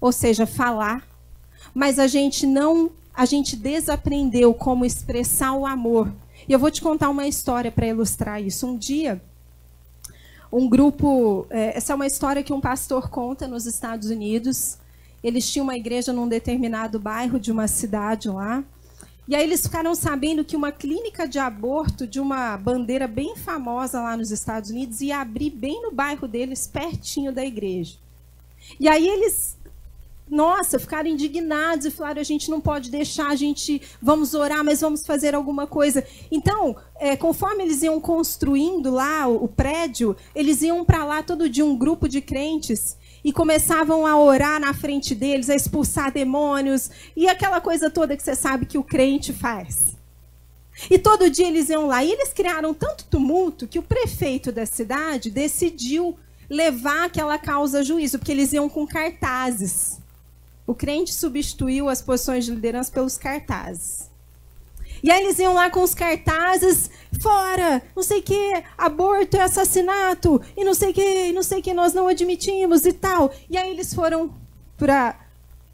[0.00, 1.06] ou seja, falar,
[1.74, 6.10] mas a gente não, a gente desaprendeu como expressar o amor
[6.48, 8.66] e eu vou te contar uma história para ilustrar isso.
[8.66, 9.20] Um dia,
[10.52, 11.46] um grupo.
[11.50, 14.78] É, essa é uma história que um pastor conta nos Estados Unidos.
[15.22, 18.62] Eles tinham uma igreja num determinado bairro de uma cidade lá.
[19.26, 24.02] E aí eles ficaram sabendo que uma clínica de aborto de uma bandeira bem famosa
[24.02, 27.96] lá nos Estados Unidos ia abrir bem no bairro deles, pertinho da igreja.
[28.78, 29.56] E aí eles
[30.30, 34.80] nossa, ficaram indignados e falaram: a gente não pode deixar, a gente vamos orar, mas
[34.80, 36.04] vamos fazer alguma coisa.
[36.30, 41.48] Então, é, conforme eles iam construindo lá o, o prédio, eles iam para lá todo
[41.48, 46.90] dia um grupo de crentes e começavam a orar na frente deles, a expulsar demônios
[47.16, 49.94] e aquela coisa toda que você sabe que o crente faz.
[50.90, 52.02] E todo dia eles iam lá.
[52.02, 56.18] E eles criaram tanto tumulto que o prefeito da cidade decidiu
[56.50, 60.02] levar aquela causa a juízo, porque eles iam com cartazes.
[60.66, 64.10] O crente substituiu as posições de liderança pelos cartazes.
[65.02, 66.90] E aí eles iam lá com os cartazes,
[67.20, 71.58] fora, não sei o que, aborto é assassinato, e não sei o que, não sei
[71.58, 73.30] o que, nós não admitimos e tal.
[73.50, 74.34] E aí eles foram
[74.78, 75.20] para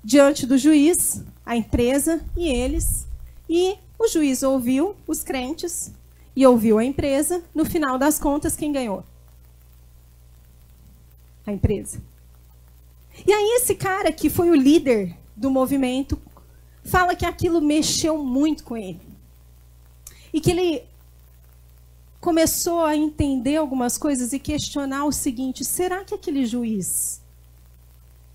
[0.02, 3.06] diante do juiz, a empresa e eles,
[3.48, 5.92] e o juiz ouviu os crentes
[6.34, 7.42] e ouviu a empresa.
[7.54, 9.04] No final das contas, quem ganhou?
[11.46, 12.00] A empresa.
[13.26, 16.20] E aí esse cara que foi o líder do movimento
[16.84, 19.00] fala que aquilo mexeu muito com ele.
[20.32, 20.82] E que ele
[22.20, 27.20] começou a entender algumas coisas e questionar o seguinte: será que aquele juiz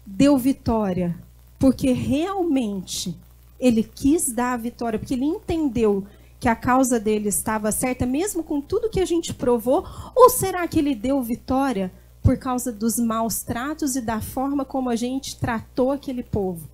[0.05, 1.17] deu vitória
[1.57, 3.15] porque realmente
[3.59, 6.05] ele quis dar a vitória, porque ele entendeu
[6.39, 9.88] que a causa dele estava certa, mesmo com tudo que a gente provou?
[10.13, 11.91] Ou será que ele deu vitória
[12.26, 16.67] por causa dos maus tratos e da forma como a gente tratou aquele povo.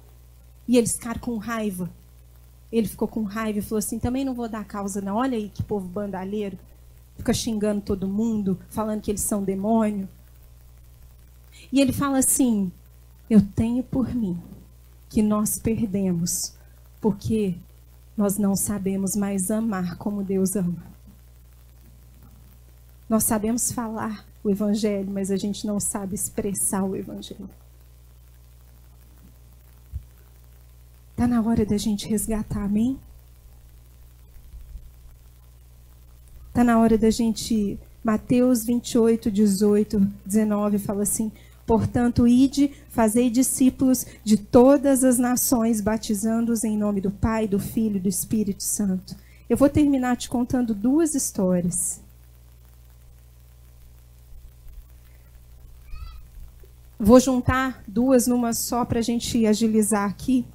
[0.66, 1.90] E eles ficaram com raiva.
[2.72, 5.18] Ele ficou com raiva e falou assim: também não vou dar causa, não.
[5.18, 6.58] Olha aí que povo bandalheiro.
[7.18, 10.08] Fica xingando todo mundo, falando que eles são demônio.
[11.70, 12.72] E ele fala assim:
[13.30, 14.42] Eu tenho por mim
[15.10, 16.54] que nós perdemos,
[17.02, 17.58] porque
[18.16, 20.82] nós não sabemos mais amar como Deus ama.
[23.10, 27.50] Nós sabemos falar, o Evangelho, mas a gente não sabe expressar o Evangelho.
[31.12, 33.00] Está na hora da gente resgatar, amém?
[36.48, 37.80] Está na hora da gente.
[38.04, 41.32] Mateus 28, 18, 19 fala assim:
[41.68, 47.98] Portanto, ide, fazei discípulos de todas as nações, batizando-os em nome do Pai, do Filho
[47.98, 49.16] e do Espírito Santo.
[49.48, 52.02] Eu vou terminar te contando duas histórias
[57.04, 60.46] Vou juntar duas numa só para a gente agilizar aqui.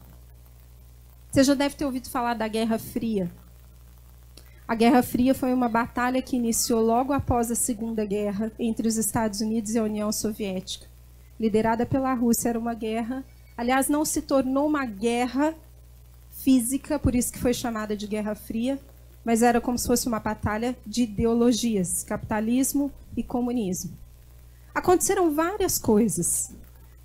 [1.29, 3.29] Você já deve ter ouvido falar da Guerra Fria.
[4.69, 8.97] A Guerra Fria foi uma batalha que iniciou logo após a Segunda Guerra entre os
[8.97, 10.87] Estados Unidos e a União Soviética.
[11.39, 13.25] Liderada pela Rússia, era uma guerra.
[13.57, 15.53] Aliás, não se tornou uma guerra
[16.31, 18.79] física, por isso que foi chamada de Guerra Fria,
[19.25, 24.06] mas era como se fosse uma batalha de ideologias, capitalismo e comunismo.
[24.77, 26.51] Aconteceram várias coisas.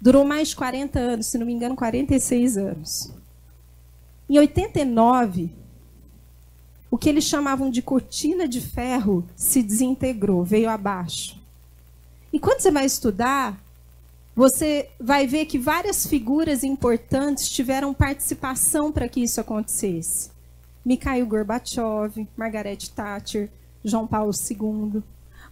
[0.02, 3.14] Durou mais de 40 anos, se não me engano, 46 anos.
[4.30, 5.56] Em 89,
[6.92, 11.42] o que eles chamavam de cortina de ferro se desintegrou, veio abaixo.
[12.34, 13.58] E quando você vai estudar,
[14.36, 20.30] você vai ver que várias figuras importantes tiveram participação para que isso acontecesse.
[20.84, 23.50] Mikhail Gorbachev, Margaret Thatcher,
[23.82, 25.02] João Paulo II.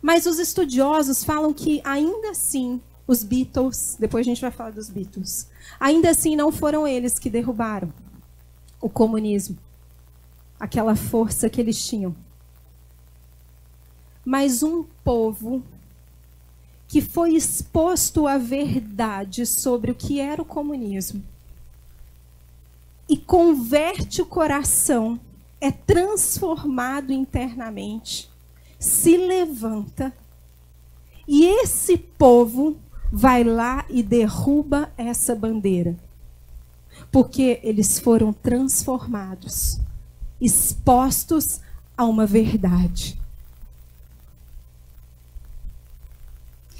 [0.01, 4.89] Mas os estudiosos falam que ainda assim os Beatles, depois a gente vai falar dos
[4.89, 5.47] Beatles,
[5.79, 7.91] ainda assim não foram eles que derrubaram
[8.79, 9.57] o comunismo
[10.59, 12.13] aquela força que eles tinham.
[14.25, 15.63] Mas um povo
[16.87, 21.23] que foi exposto à verdade sobre o que era o comunismo
[23.07, 25.19] e converte o coração,
[25.59, 28.28] é transformado internamente,
[28.79, 30.13] se levanta
[31.27, 32.77] e esse povo
[33.11, 35.95] vai lá e derruba essa bandeira.
[37.11, 39.79] Porque eles foram transformados
[40.39, 41.59] expostos
[41.97, 43.19] a uma verdade.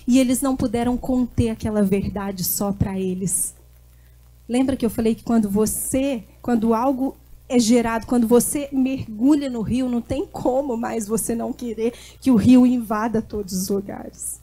[0.08, 3.54] E eles não puderam conter aquela verdade só para eles.
[4.47, 7.16] Lembra que eu falei que quando você, quando algo
[7.50, 12.30] é gerado, quando você mergulha no rio, não tem como mais você não querer que
[12.30, 14.39] o rio invada todos os lugares.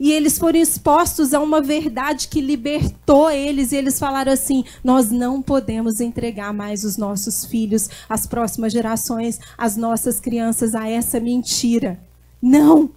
[0.00, 3.70] E eles foram expostos a uma verdade que libertou eles.
[3.70, 9.38] E eles falaram assim: nós não podemos entregar mais os nossos filhos, as próximas gerações,
[9.56, 12.00] as nossas crianças a essa mentira.
[12.40, 12.90] Não!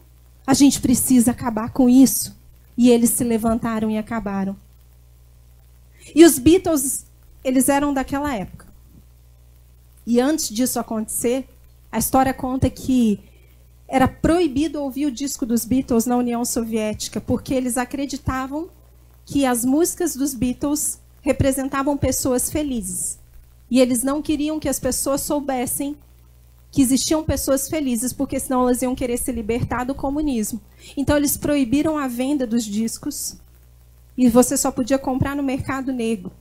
[0.45, 2.35] A gente precisa acabar com isso.
[2.77, 4.55] E eles se levantaram e acabaram.
[6.15, 7.06] E os Beatles,
[7.47, 8.67] eles eram daquela época.
[10.05, 11.47] E antes disso acontecer,
[11.89, 13.19] a história conta que
[13.87, 18.69] era proibido ouvir o disco dos Beatles na União Soviética, porque eles acreditavam
[19.25, 23.17] que as músicas dos Beatles representavam pessoas felizes.
[23.71, 25.95] E eles não queriam que as pessoas soubessem
[26.69, 30.59] que existiam pessoas felizes, porque senão elas iam querer se libertar do comunismo.
[30.97, 33.37] Então eles proibiram a venda dos discos
[34.17, 36.31] e você só podia comprar no mercado negro.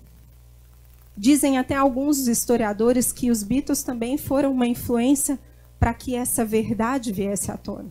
[1.16, 5.38] Dizem até alguns historiadores que os Beatles também foram uma influência
[5.78, 7.90] para que essa verdade viesse à tona.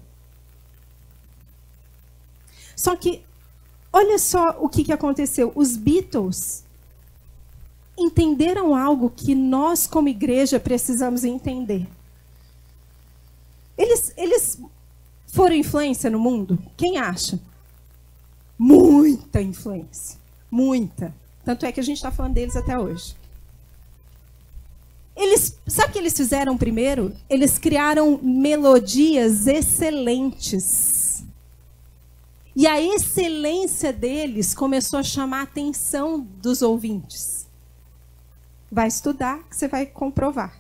[2.76, 3.24] Só que,
[3.92, 5.52] olha só o que, que aconteceu.
[5.56, 6.64] Os Beatles
[7.98, 11.88] entenderam algo que nós, como igreja, precisamos entender.
[13.78, 14.60] Eles, eles
[15.28, 16.60] foram influência no mundo?
[16.78, 17.40] Quem acha?
[18.58, 20.20] Muita influência.
[20.52, 21.14] Muita.
[21.46, 23.16] Tanto é que a gente está falando deles até hoje.
[25.16, 27.16] Eles, sabe o que eles fizeram primeiro?
[27.30, 31.24] Eles criaram melodias excelentes.
[32.56, 37.48] E a excelência deles começou a chamar a atenção dos ouvintes.
[38.72, 40.60] Vai estudar que você vai comprovar.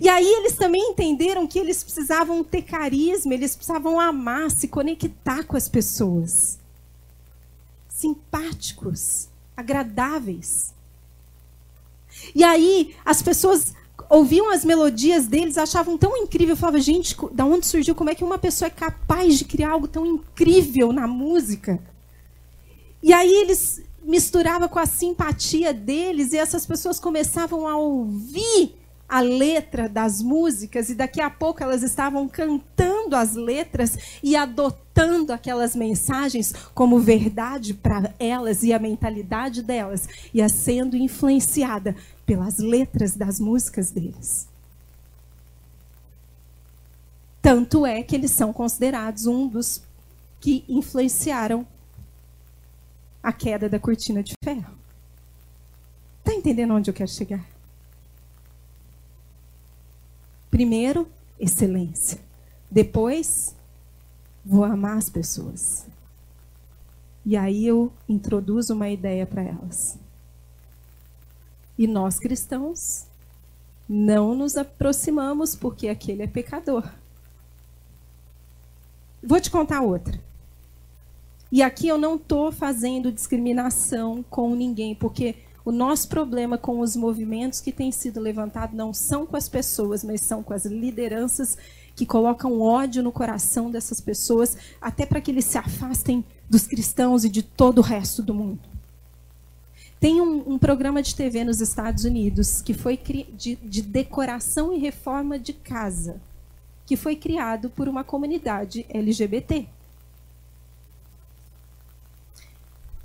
[0.00, 5.44] E aí eles também entenderam que eles precisavam ter carisma, eles precisavam amar, se conectar
[5.44, 6.58] com as pessoas.
[7.88, 10.74] Simpáticos, agradáveis.
[12.34, 13.74] E aí as pessoas
[14.08, 17.94] ouviam as melodias deles, achavam tão incrível, falavam, gente, da onde surgiu?
[17.94, 21.80] Como é que uma pessoa é capaz de criar algo tão incrível na música?
[23.02, 28.74] E aí eles misturavam com a simpatia deles e essas pessoas começavam a ouvir
[29.08, 35.32] a letra das músicas e daqui a pouco elas estavam cantando as letras e adotando
[35.32, 41.94] aquelas mensagens como verdade para elas e a mentalidade delas ia sendo influenciada
[42.24, 44.48] pelas letras das músicas deles.
[47.40, 49.80] Tanto é que eles são considerados um dos
[50.40, 51.64] que influenciaram
[53.22, 54.76] a queda da cortina de ferro.
[56.18, 57.55] Está entendendo onde eu quero chegar?
[60.50, 62.18] Primeiro, excelência.
[62.70, 63.54] Depois,
[64.44, 65.86] vou amar as pessoas.
[67.24, 69.98] E aí eu introduzo uma ideia para elas.
[71.78, 73.06] E nós cristãos
[73.88, 76.88] não nos aproximamos porque aquele é pecador.
[79.22, 80.20] Vou te contar outra.
[81.50, 85.36] E aqui eu não estou fazendo discriminação com ninguém, porque
[85.66, 90.04] o nosso problema com os movimentos que têm sido levantados não são com as pessoas,
[90.04, 91.58] mas são com as lideranças
[91.96, 97.24] que colocam ódio no coração dessas pessoas, até para que eles se afastem dos cristãos
[97.24, 98.60] e de todo o resto do mundo.
[99.98, 104.78] Tem um, um programa de TV nos Estados Unidos que foi de, de decoração e
[104.78, 106.20] reforma de casa,
[106.86, 109.66] que foi criado por uma comunidade LGBT.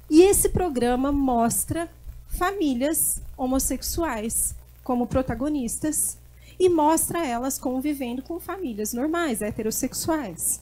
[0.07, 1.89] E esse programa mostra
[2.31, 6.17] famílias homossexuais como protagonistas
[6.59, 10.61] e mostra elas convivendo com famílias normais, heterossexuais.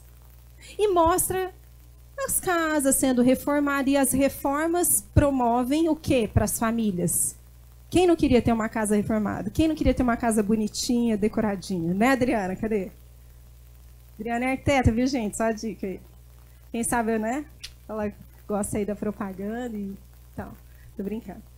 [0.78, 1.53] E mostra
[2.17, 7.36] as casas sendo reformadas e as reformas promovem o que para as famílias?
[7.89, 9.49] Quem não queria ter uma casa reformada?
[9.49, 11.93] Quem não queria ter uma casa bonitinha, decoradinha?
[11.93, 12.55] Né, Adriana?
[12.55, 12.91] Cadê?
[14.15, 15.38] Adriana é arquiteta, viu, gente?
[15.38, 15.99] Só a dica aí.
[16.72, 17.45] Quem sabe, né?
[17.88, 18.11] Ela
[18.47, 19.95] gosta aí da propaganda e
[20.36, 20.51] tal.
[20.95, 21.49] Tô brincando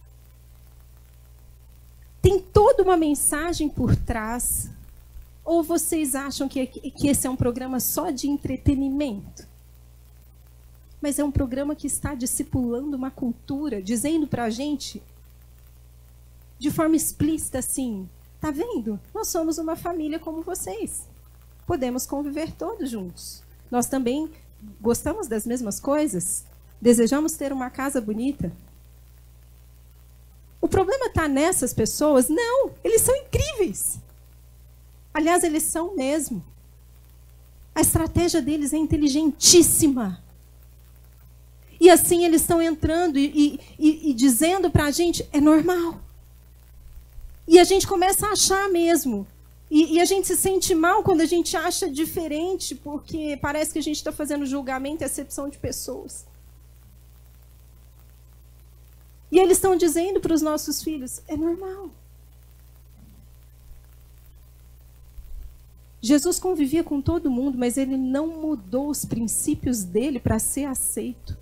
[2.22, 4.70] tem toda uma mensagem por trás?
[5.44, 9.48] Ou vocês acham que, que esse é um programa só de entretenimento?
[11.02, 15.02] Mas é um programa que está discipulando uma cultura, dizendo para a gente,
[16.60, 18.08] de forma explícita assim:
[18.40, 19.00] tá vendo?
[19.14, 21.08] Nós somos uma família como vocês.
[21.66, 23.42] Podemos conviver todos juntos.
[23.72, 24.30] Nós também
[24.80, 26.46] gostamos das mesmas coisas.
[26.80, 28.52] Desejamos ter uma casa bonita.
[30.62, 32.30] O problema está nessas pessoas?
[32.30, 34.00] Não, eles são incríveis.
[35.14, 36.44] Aliás, eles são mesmo.
[37.74, 40.22] A estratégia deles é inteligentíssima.
[41.80, 46.00] E assim eles estão entrando e, e, e dizendo para a gente: é normal.
[47.48, 49.26] E a gente começa a achar mesmo.
[49.70, 53.80] E, e, a gente se sente mal quando a gente acha diferente, porque parece que
[53.80, 56.26] a gente está fazendo julgamento e acepção de pessoas.
[59.32, 61.90] E eles estão dizendo para os nossos filhos: é normal.
[66.02, 71.38] Jesus convivia com todo mundo, mas ele não mudou os princípios dele para ser aceito.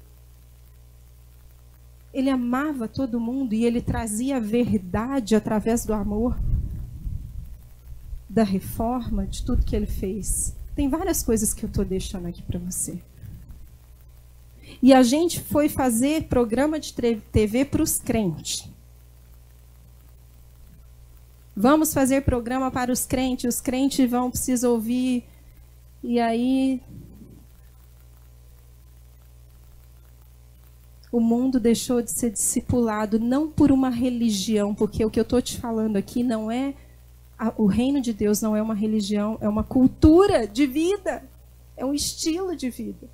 [2.13, 6.37] Ele amava todo mundo e ele trazia a verdade através do amor,
[8.27, 10.53] da reforma, de tudo que ele fez.
[10.75, 12.99] Tem várias coisas que eu estou deixando aqui para você.
[14.81, 18.65] E a gente foi fazer programa de TV para os crentes.
[21.53, 25.25] Vamos fazer programa para os crentes, os crentes vão precisar ouvir.
[26.01, 26.81] E aí
[31.11, 35.41] o mundo deixou de ser discipulado não por uma religião, porque o que eu estou
[35.41, 36.73] te falando aqui não é
[37.57, 41.23] o reino de Deus não é uma religião, é uma cultura de vida,
[41.75, 43.09] é um estilo de vida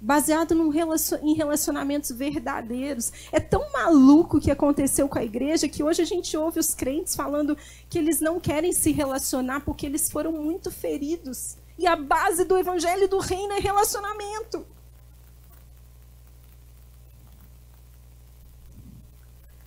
[0.00, 3.12] baseado relacion, em relacionamentos verdadeiros.
[3.30, 6.74] É tão maluco o que aconteceu com a igreja que hoje a gente ouve os
[6.74, 7.56] crentes falando
[7.88, 11.56] que eles não querem se relacionar porque eles foram muito feridos.
[11.78, 14.66] E a base do evangelho do reino é relacionamento.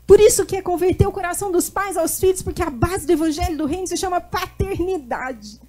[0.05, 3.13] Por isso que é converter o coração dos pais aos filhos, porque a base do
[3.13, 5.59] evangelho do reino se chama paternidade.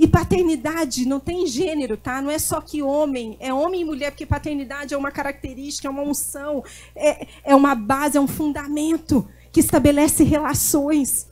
[0.00, 2.22] E paternidade não tem gênero, tá?
[2.22, 5.90] Não é só que homem, é homem e mulher, porque paternidade é uma característica, é
[5.90, 6.64] uma unção,
[6.96, 11.26] é, é uma base, é um fundamento que estabelece relações.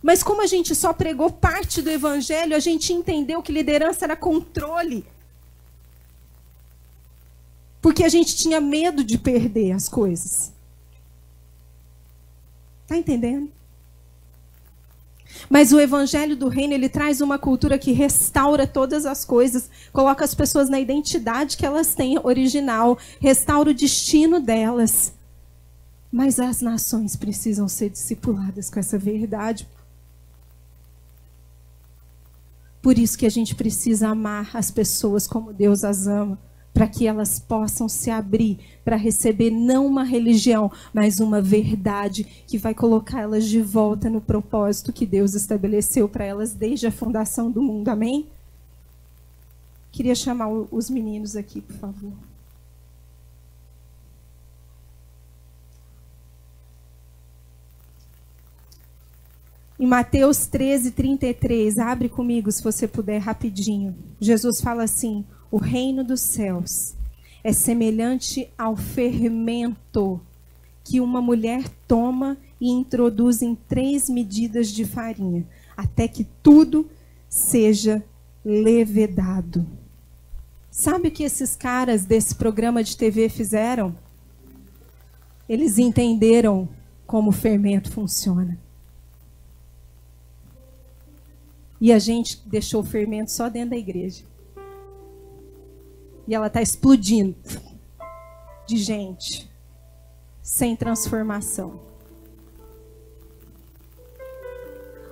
[0.00, 4.14] Mas como a gente só pregou parte do evangelho, a gente entendeu que liderança era
[4.14, 5.04] controle.
[7.82, 10.52] Porque a gente tinha medo de perder as coisas.
[12.86, 13.50] Tá entendendo?
[15.48, 20.24] Mas o evangelho do reino, ele traz uma cultura que restaura todas as coisas, coloca
[20.24, 25.12] as pessoas na identidade que elas têm original, restaura o destino delas.
[26.10, 29.68] Mas as nações precisam ser discipuladas com essa verdade.
[32.80, 36.38] Por isso que a gente precisa amar as pessoas como Deus as ama
[36.76, 42.58] para que elas possam se abrir para receber não uma religião, mas uma verdade que
[42.58, 47.50] vai colocar elas de volta no propósito que Deus estabeleceu para elas desde a fundação
[47.50, 47.88] do mundo.
[47.88, 48.26] Amém?
[49.90, 52.12] Queria chamar os meninos aqui, por favor.
[59.80, 63.96] Em Mateus 13, 33, abre comigo se você puder, rapidinho.
[64.20, 65.24] Jesus fala assim:
[65.56, 66.94] o reino dos céus
[67.42, 70.20] é semelhante ao fermento
[70.84, 76.86] que uma mulher toma e introduz em três medidas de farinha, até que tudo
[77.26, 78.04] seja
[78.44, 79.66] levedado.
[80.70, 83.96] Sabe o que esses caras desse programa de TV fizeram?
[85.48, 86.68] Eles entenderam
[87.06, 88.58] como o fermento funciona.
[91.80, 94.35] E a gente deixou o fermento só dentro da igreja.
[96.26, 97.36] E ela está explodindo
[98.66, 99.50] de gente
[100.42, 101.80] sem transformação.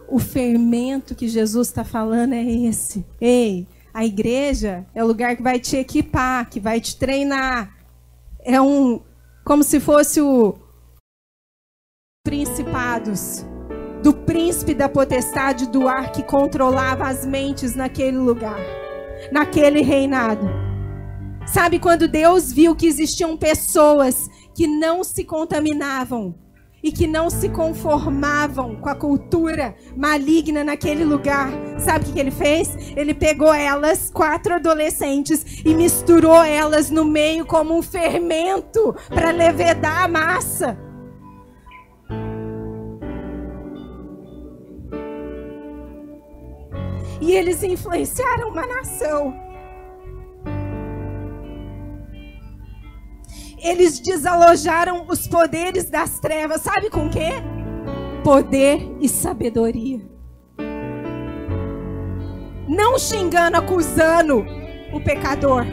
[0.08, 3.04] O fermento que Jesus está falando é esse.
[3.20, 7.76] Ei, a igreja é o lugar que vai te equipar, que vai te treinar.
[8.40, 9.00] É um
[9.44, 10.56] como se fosse o
[12.24, 13.44] principados
[14.02, 18.60] do príncipe da potestade do ar que controlava as mentes naquele lugar,
[19.30, 20.63] naquele reinado.
[21.46, 26.34] Sabe quando Deus viu que existiam pessoas que não se contaminavam
[26.82, 31.50] e que não se conformavam com a cultura maligna naquele lugar.
[31.78, 32.76] Sabe o que ele fez?
[32.94, 40.04] Ele pegou elas, quatro adolescentes, e misturou elas no meio como um fermento para levedar
[40.04, 40.78] a massa.
[47.20, 49.43] E eles influenciaram uma nação.
[53.64, 56.60] Eles desalojaram os poderes das trevas.
[56.60, 57.30] Sabe com quê?
[58.22, 60.02] Poder e sabedoria.
[62.68, 64.44] Não xingando, acusando
[64.92, 65.64] o pecador.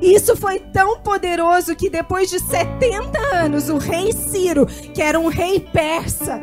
[0.00, 5.28] Isso foi tão poderoso que depois de 70 anos, o rei Ciro, que era um
[5.28, 6.40] rei persa,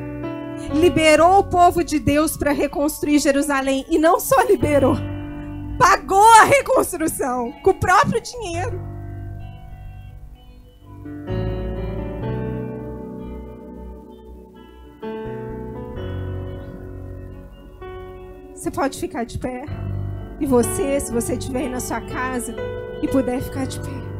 [0.73, 3.85] liberou o povo de Deus para reconstruir Jerusalém.
[3.89, 4.95] E não só liberou,
[5.81, 8.79] pagou a reconstrução com o próprio dinheiro.
[18.53, 19.65] Você pode ficar de pé.
[20.39, 22.55] E você, se você estiver na sua casa
[23.01, 24.10] e puder ficar de pé.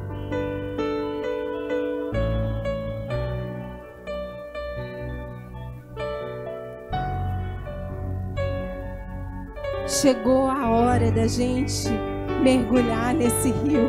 [10.02, 11.88] Chegou a hora da gente
[12.42, 13.88] mergulhar nesse rio.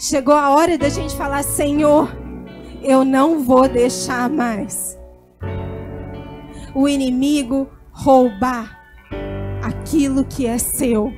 [0.00, 2.10] Chegou a hora da gente falar: Senhor,
[2.82, 4.98] eu não vou deixar mais
[6.74, 8.80] o inimigo roubar
[9.62, 11.12] aquilo que é seu.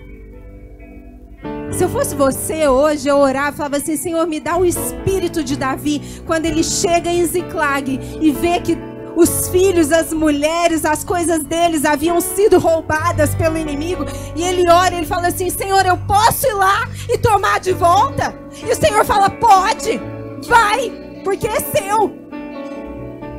[1.73, 5.43] Se eu fosse você hoje, eu orava e falava assim: Senhor, me dá o espírito
[5.43, 6.03] de Davi.
[6.27, 8.90] Quando ele chega em Ziclag e vê que
[9.21, 14.05] os filhos, as mulheres, as coisas deles haviam sido roubadas pelo inimigo.
[14.35, 18.35] E ele ora, ele fala assim: Senhor, eu posso ir lá e tomar de volta?
[18.67, 20.01] E o Senhor fala: Pode,
[20.47, 20.91] vai,
[21.23, 22.19] porque é seu.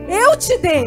[0.08, 0.86] Eu te dei.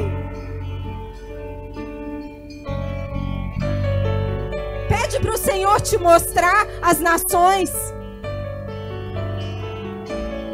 [4.89, 7.71] Pede para o Senhor te mostrar as nações.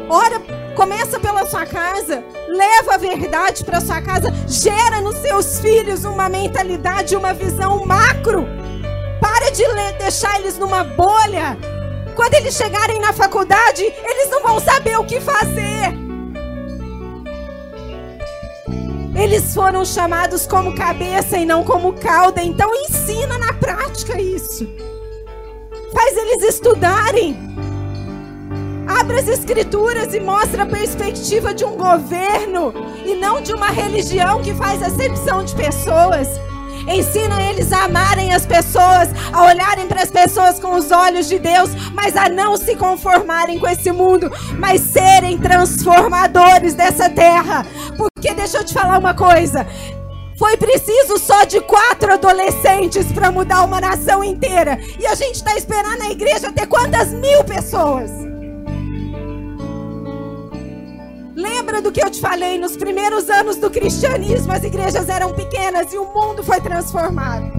[0.09, 0.41] Ora
[0.75, 6.27] Começa pela sua casa, leva a verdade para sua casa, gera nos seus filhos uma
[6.27, 8.45] mentalidade, uma visão macro.
[9.19, 9.63] Para de
[9.97, 11.57] deixar eles numa bolha.
[12.15, 15.97] Quando eles chegarem na faculdade, eles não vão saber o que fazer.
[19.15, 24.67] Eles foram chamados como cabeça e não como cauda, então ensina na prática isso.
[25.93, 27.37] Faz eles estudarem.
[28.99, 32.73] Abra as escrituras e mostra a perspectiva de um governo
[33.05, 36.27] e não de uma religião que faz acepção de pessoas.
[36.87, 41.39] Ensina eles a amarem as pessoas, a olharem para as pessoas com os olhos de
[41.39, 47.65] Deus, mas a não se conformarem com esse mundo, mas serem transformadores dessa terra.
[47.97, 49.65] Porque deixa eu te falar uma coisa:
[50.37, 54.77] foi preciso só de quatro adolescentes para mudar uma nação inteira.
[54.99, 58.30] E a gente está esperando na igreja ter quantas mil pessoas?
[61.41, 62.59] Lembra do que eu te falei?
[62.59, 67.51] Nos primeiros anos do cristianismo, as igrejas eram pequenas e o mundo foi transformado.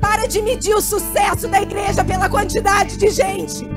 [0.00, 3.68] Para de medir o sucesso da igreja pela quantidade de gente.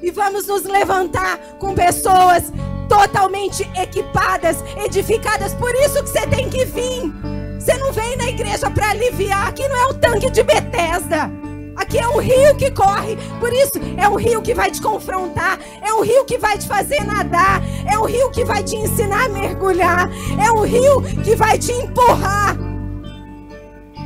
[0.00, 2.52] E vamos nos levantar com pessoas
[2.88, 5.54] totalmente equipadas, edificadas.
[5.54, 7.12] Por isso que você tem que vir.
[7.58, 9.48] Você não vem na igreja para aliviar.
[9.48, 11.47] Aqui não é o tanque de Bethesda.
[11.78, 13.16] Aqui é um rio que corre.
[13.38, 15.60] Por isso, é um rio que vai te confrontar.
[15.80, 17.62] É um rio que vai te fazer nadar.
[17.86, 20.10] É um rio que vai te ensinar a mergulhar.
[20.44, 22.56] É um rio que vai te empurrar.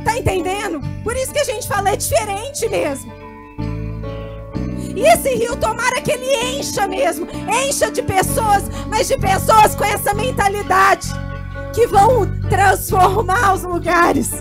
[0.05, 0.79] Tá entendendo?
[1.03, 3.11] Por isso que a gente fala é diferente mesmo.
[4.95, 7.27] E esse rio, tomara que ele encha mesmo.
[7.67, 11.07] Encha de pessoas, mas de pessoas com essa mentalidade
[11.73, 14.31] que vão transformar os lugares.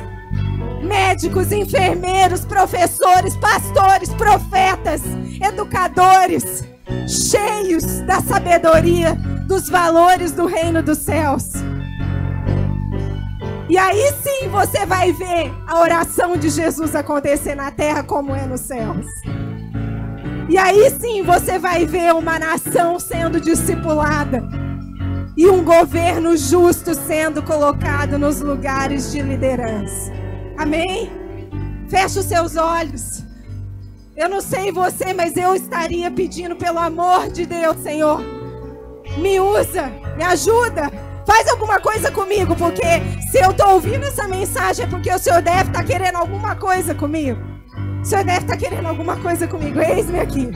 [0.83, 5.01] Médicos, enfermeiros, professores, pastores, profetas,
[5.41, 6.65] educadores,
[7.07, 9.15] cheios da sabedoria,
[9.47, 11.53] dos valores do reino dos céus.
[13.69, 18.45] E aí sim você vai ver a oração de Jesus acontecer na terra como é
[18.45, 19.07] nos céus.
[20.49, 24.43] E aí sim você vai ver uma nação sendo discipulada
[25.37, 30.22] e um governo justo sendo colocado nos lugares de liderança.
[30.63, 31.11] Amém?
[31.89, 33.25] Feche os seus olhos.
[34.17, 38.21] Eu não sei você, mas eu estaria pedindo pelo amor de Deus, Senhor.
[39.19, 40.89] Me usa, me ajuda.
[41.27, 42.87] Faz alguma coisa comigo, porque
[43.29, 46.55] se eu estou ouvindo essa mensagem é porque o Senhor deve estar tá querendo alguma
[46.55, 47.41] coisa comigo.
[48.01, 49.81] O Senhor deve estar tá querendo alguma coisa comigo.
[49.81, 50.49] Eis-me aqui.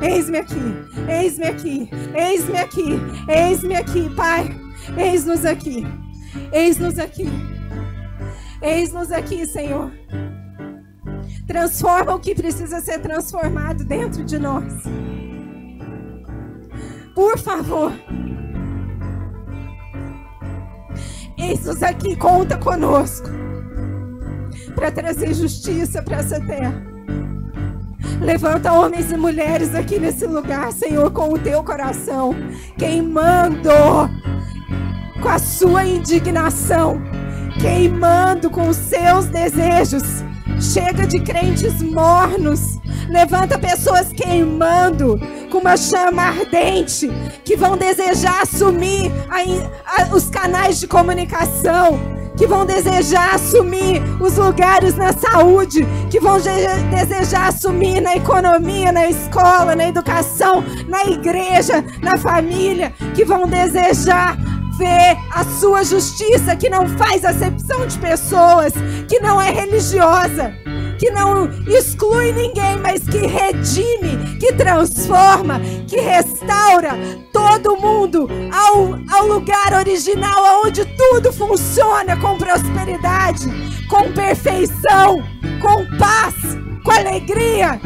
[0.00, 0.76] Eis-me aqui.
[1.06, 1.90] Eis-me aqui.
[2.14, 3.00] Eis-me aqui.
[3.28, 4.58] Eis-me aqui, Pai.
[4.96, 5.86] Eis-nos aqui.
[6.50, 7.59] Eis-nos aqui.
[8.62, 9.90] Eis-nos aqui, Senhor.
[11.46, 14.72] Transforma o que precisa ser transformado dentro de nós.
[17.14, 17.92] Por favor.
[21.36, 23.28] Eis-nos aqui, conta conosco.
[24.74, 26.90] Para trazer justiça para essa terra.
[28.20, 32.34] Levanta homens e mulheres aqui nesse lugar, Senhor, com o teu coração,
[32.76, 33.70] queimando
[35.22, 37.00] com a sua indignação,
[37.58, 40.02] queimando com os seus desejos.
[40.60, 42.78] Chega de crentes mornos.
[43.08, 45.18] Levanta pessoas queimando
[45.50, 47.10] com uma chama ardente
[47.44, 54.38] que vão desejar assumir a, a, os canais de comunicação que vão desejar assumir os
[54.38, 56.38] lugares na saúde, que vão
[56.90, 64.38] desejar assumir na economia, na escola, na educação, na igreja, na família, que vão desejar
[65.30, 68.72] a sua justiça que não faz acepção de pessoas,
[69.08, 70.54] que não é religiosa
[71.00, 75.58] que não exclui ninguém, mas que redime, que transforma,
[75.88, 76.90] que restaura
[77.32, 83.46] todo mundo ao, ao lugar original, onde tudo funciona com prosperidade,
[83.88, 85.24] com perfeição,
[85.58, 86.34] com paz,
[86.84, 87.80] com alegria.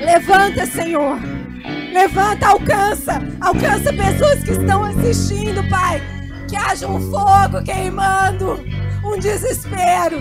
[0.00, 1.35] Levanta, Senhor.
[1.96, 3.22] Levanta, alcança.
[3.40, 6.02] Alcança pessoas que estão assistindo, Pai.
[6.46, 8.62] Que haja um fogo queimando
[9.02, 10.20] um desespero.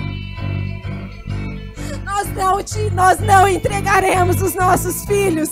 [2.06, 5.50] Nós não, te, nós não entregaremos os nossos filhos,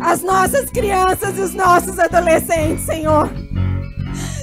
[0.00, 3.30] as nossas crianças e os nossos adolescentes, Senhor.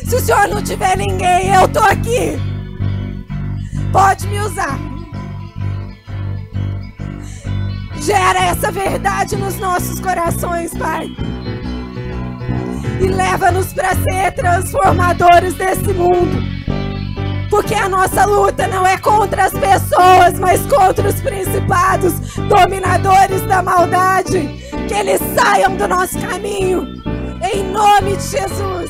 [0.05, 2.37] Se o Senhor não tiver ninguém, eu tô aqui.
[3.91, 4.77] Pode me usar.
[8.09, 11.15] Gera essa verdade nos nossos corações, Pai.
[12.99, 16.41] E leva-nos para ser transformadores desse mundo.
[17.51, 22.13] Porque a nossa luta não é contra as pessoas, mas contra os principados,
[22.49, 24.39] dominadores da maldade.
[24.87, 26.87] Que eles saiam do nosso caminho.
[27.53, 28.89] Em nome de Jesus.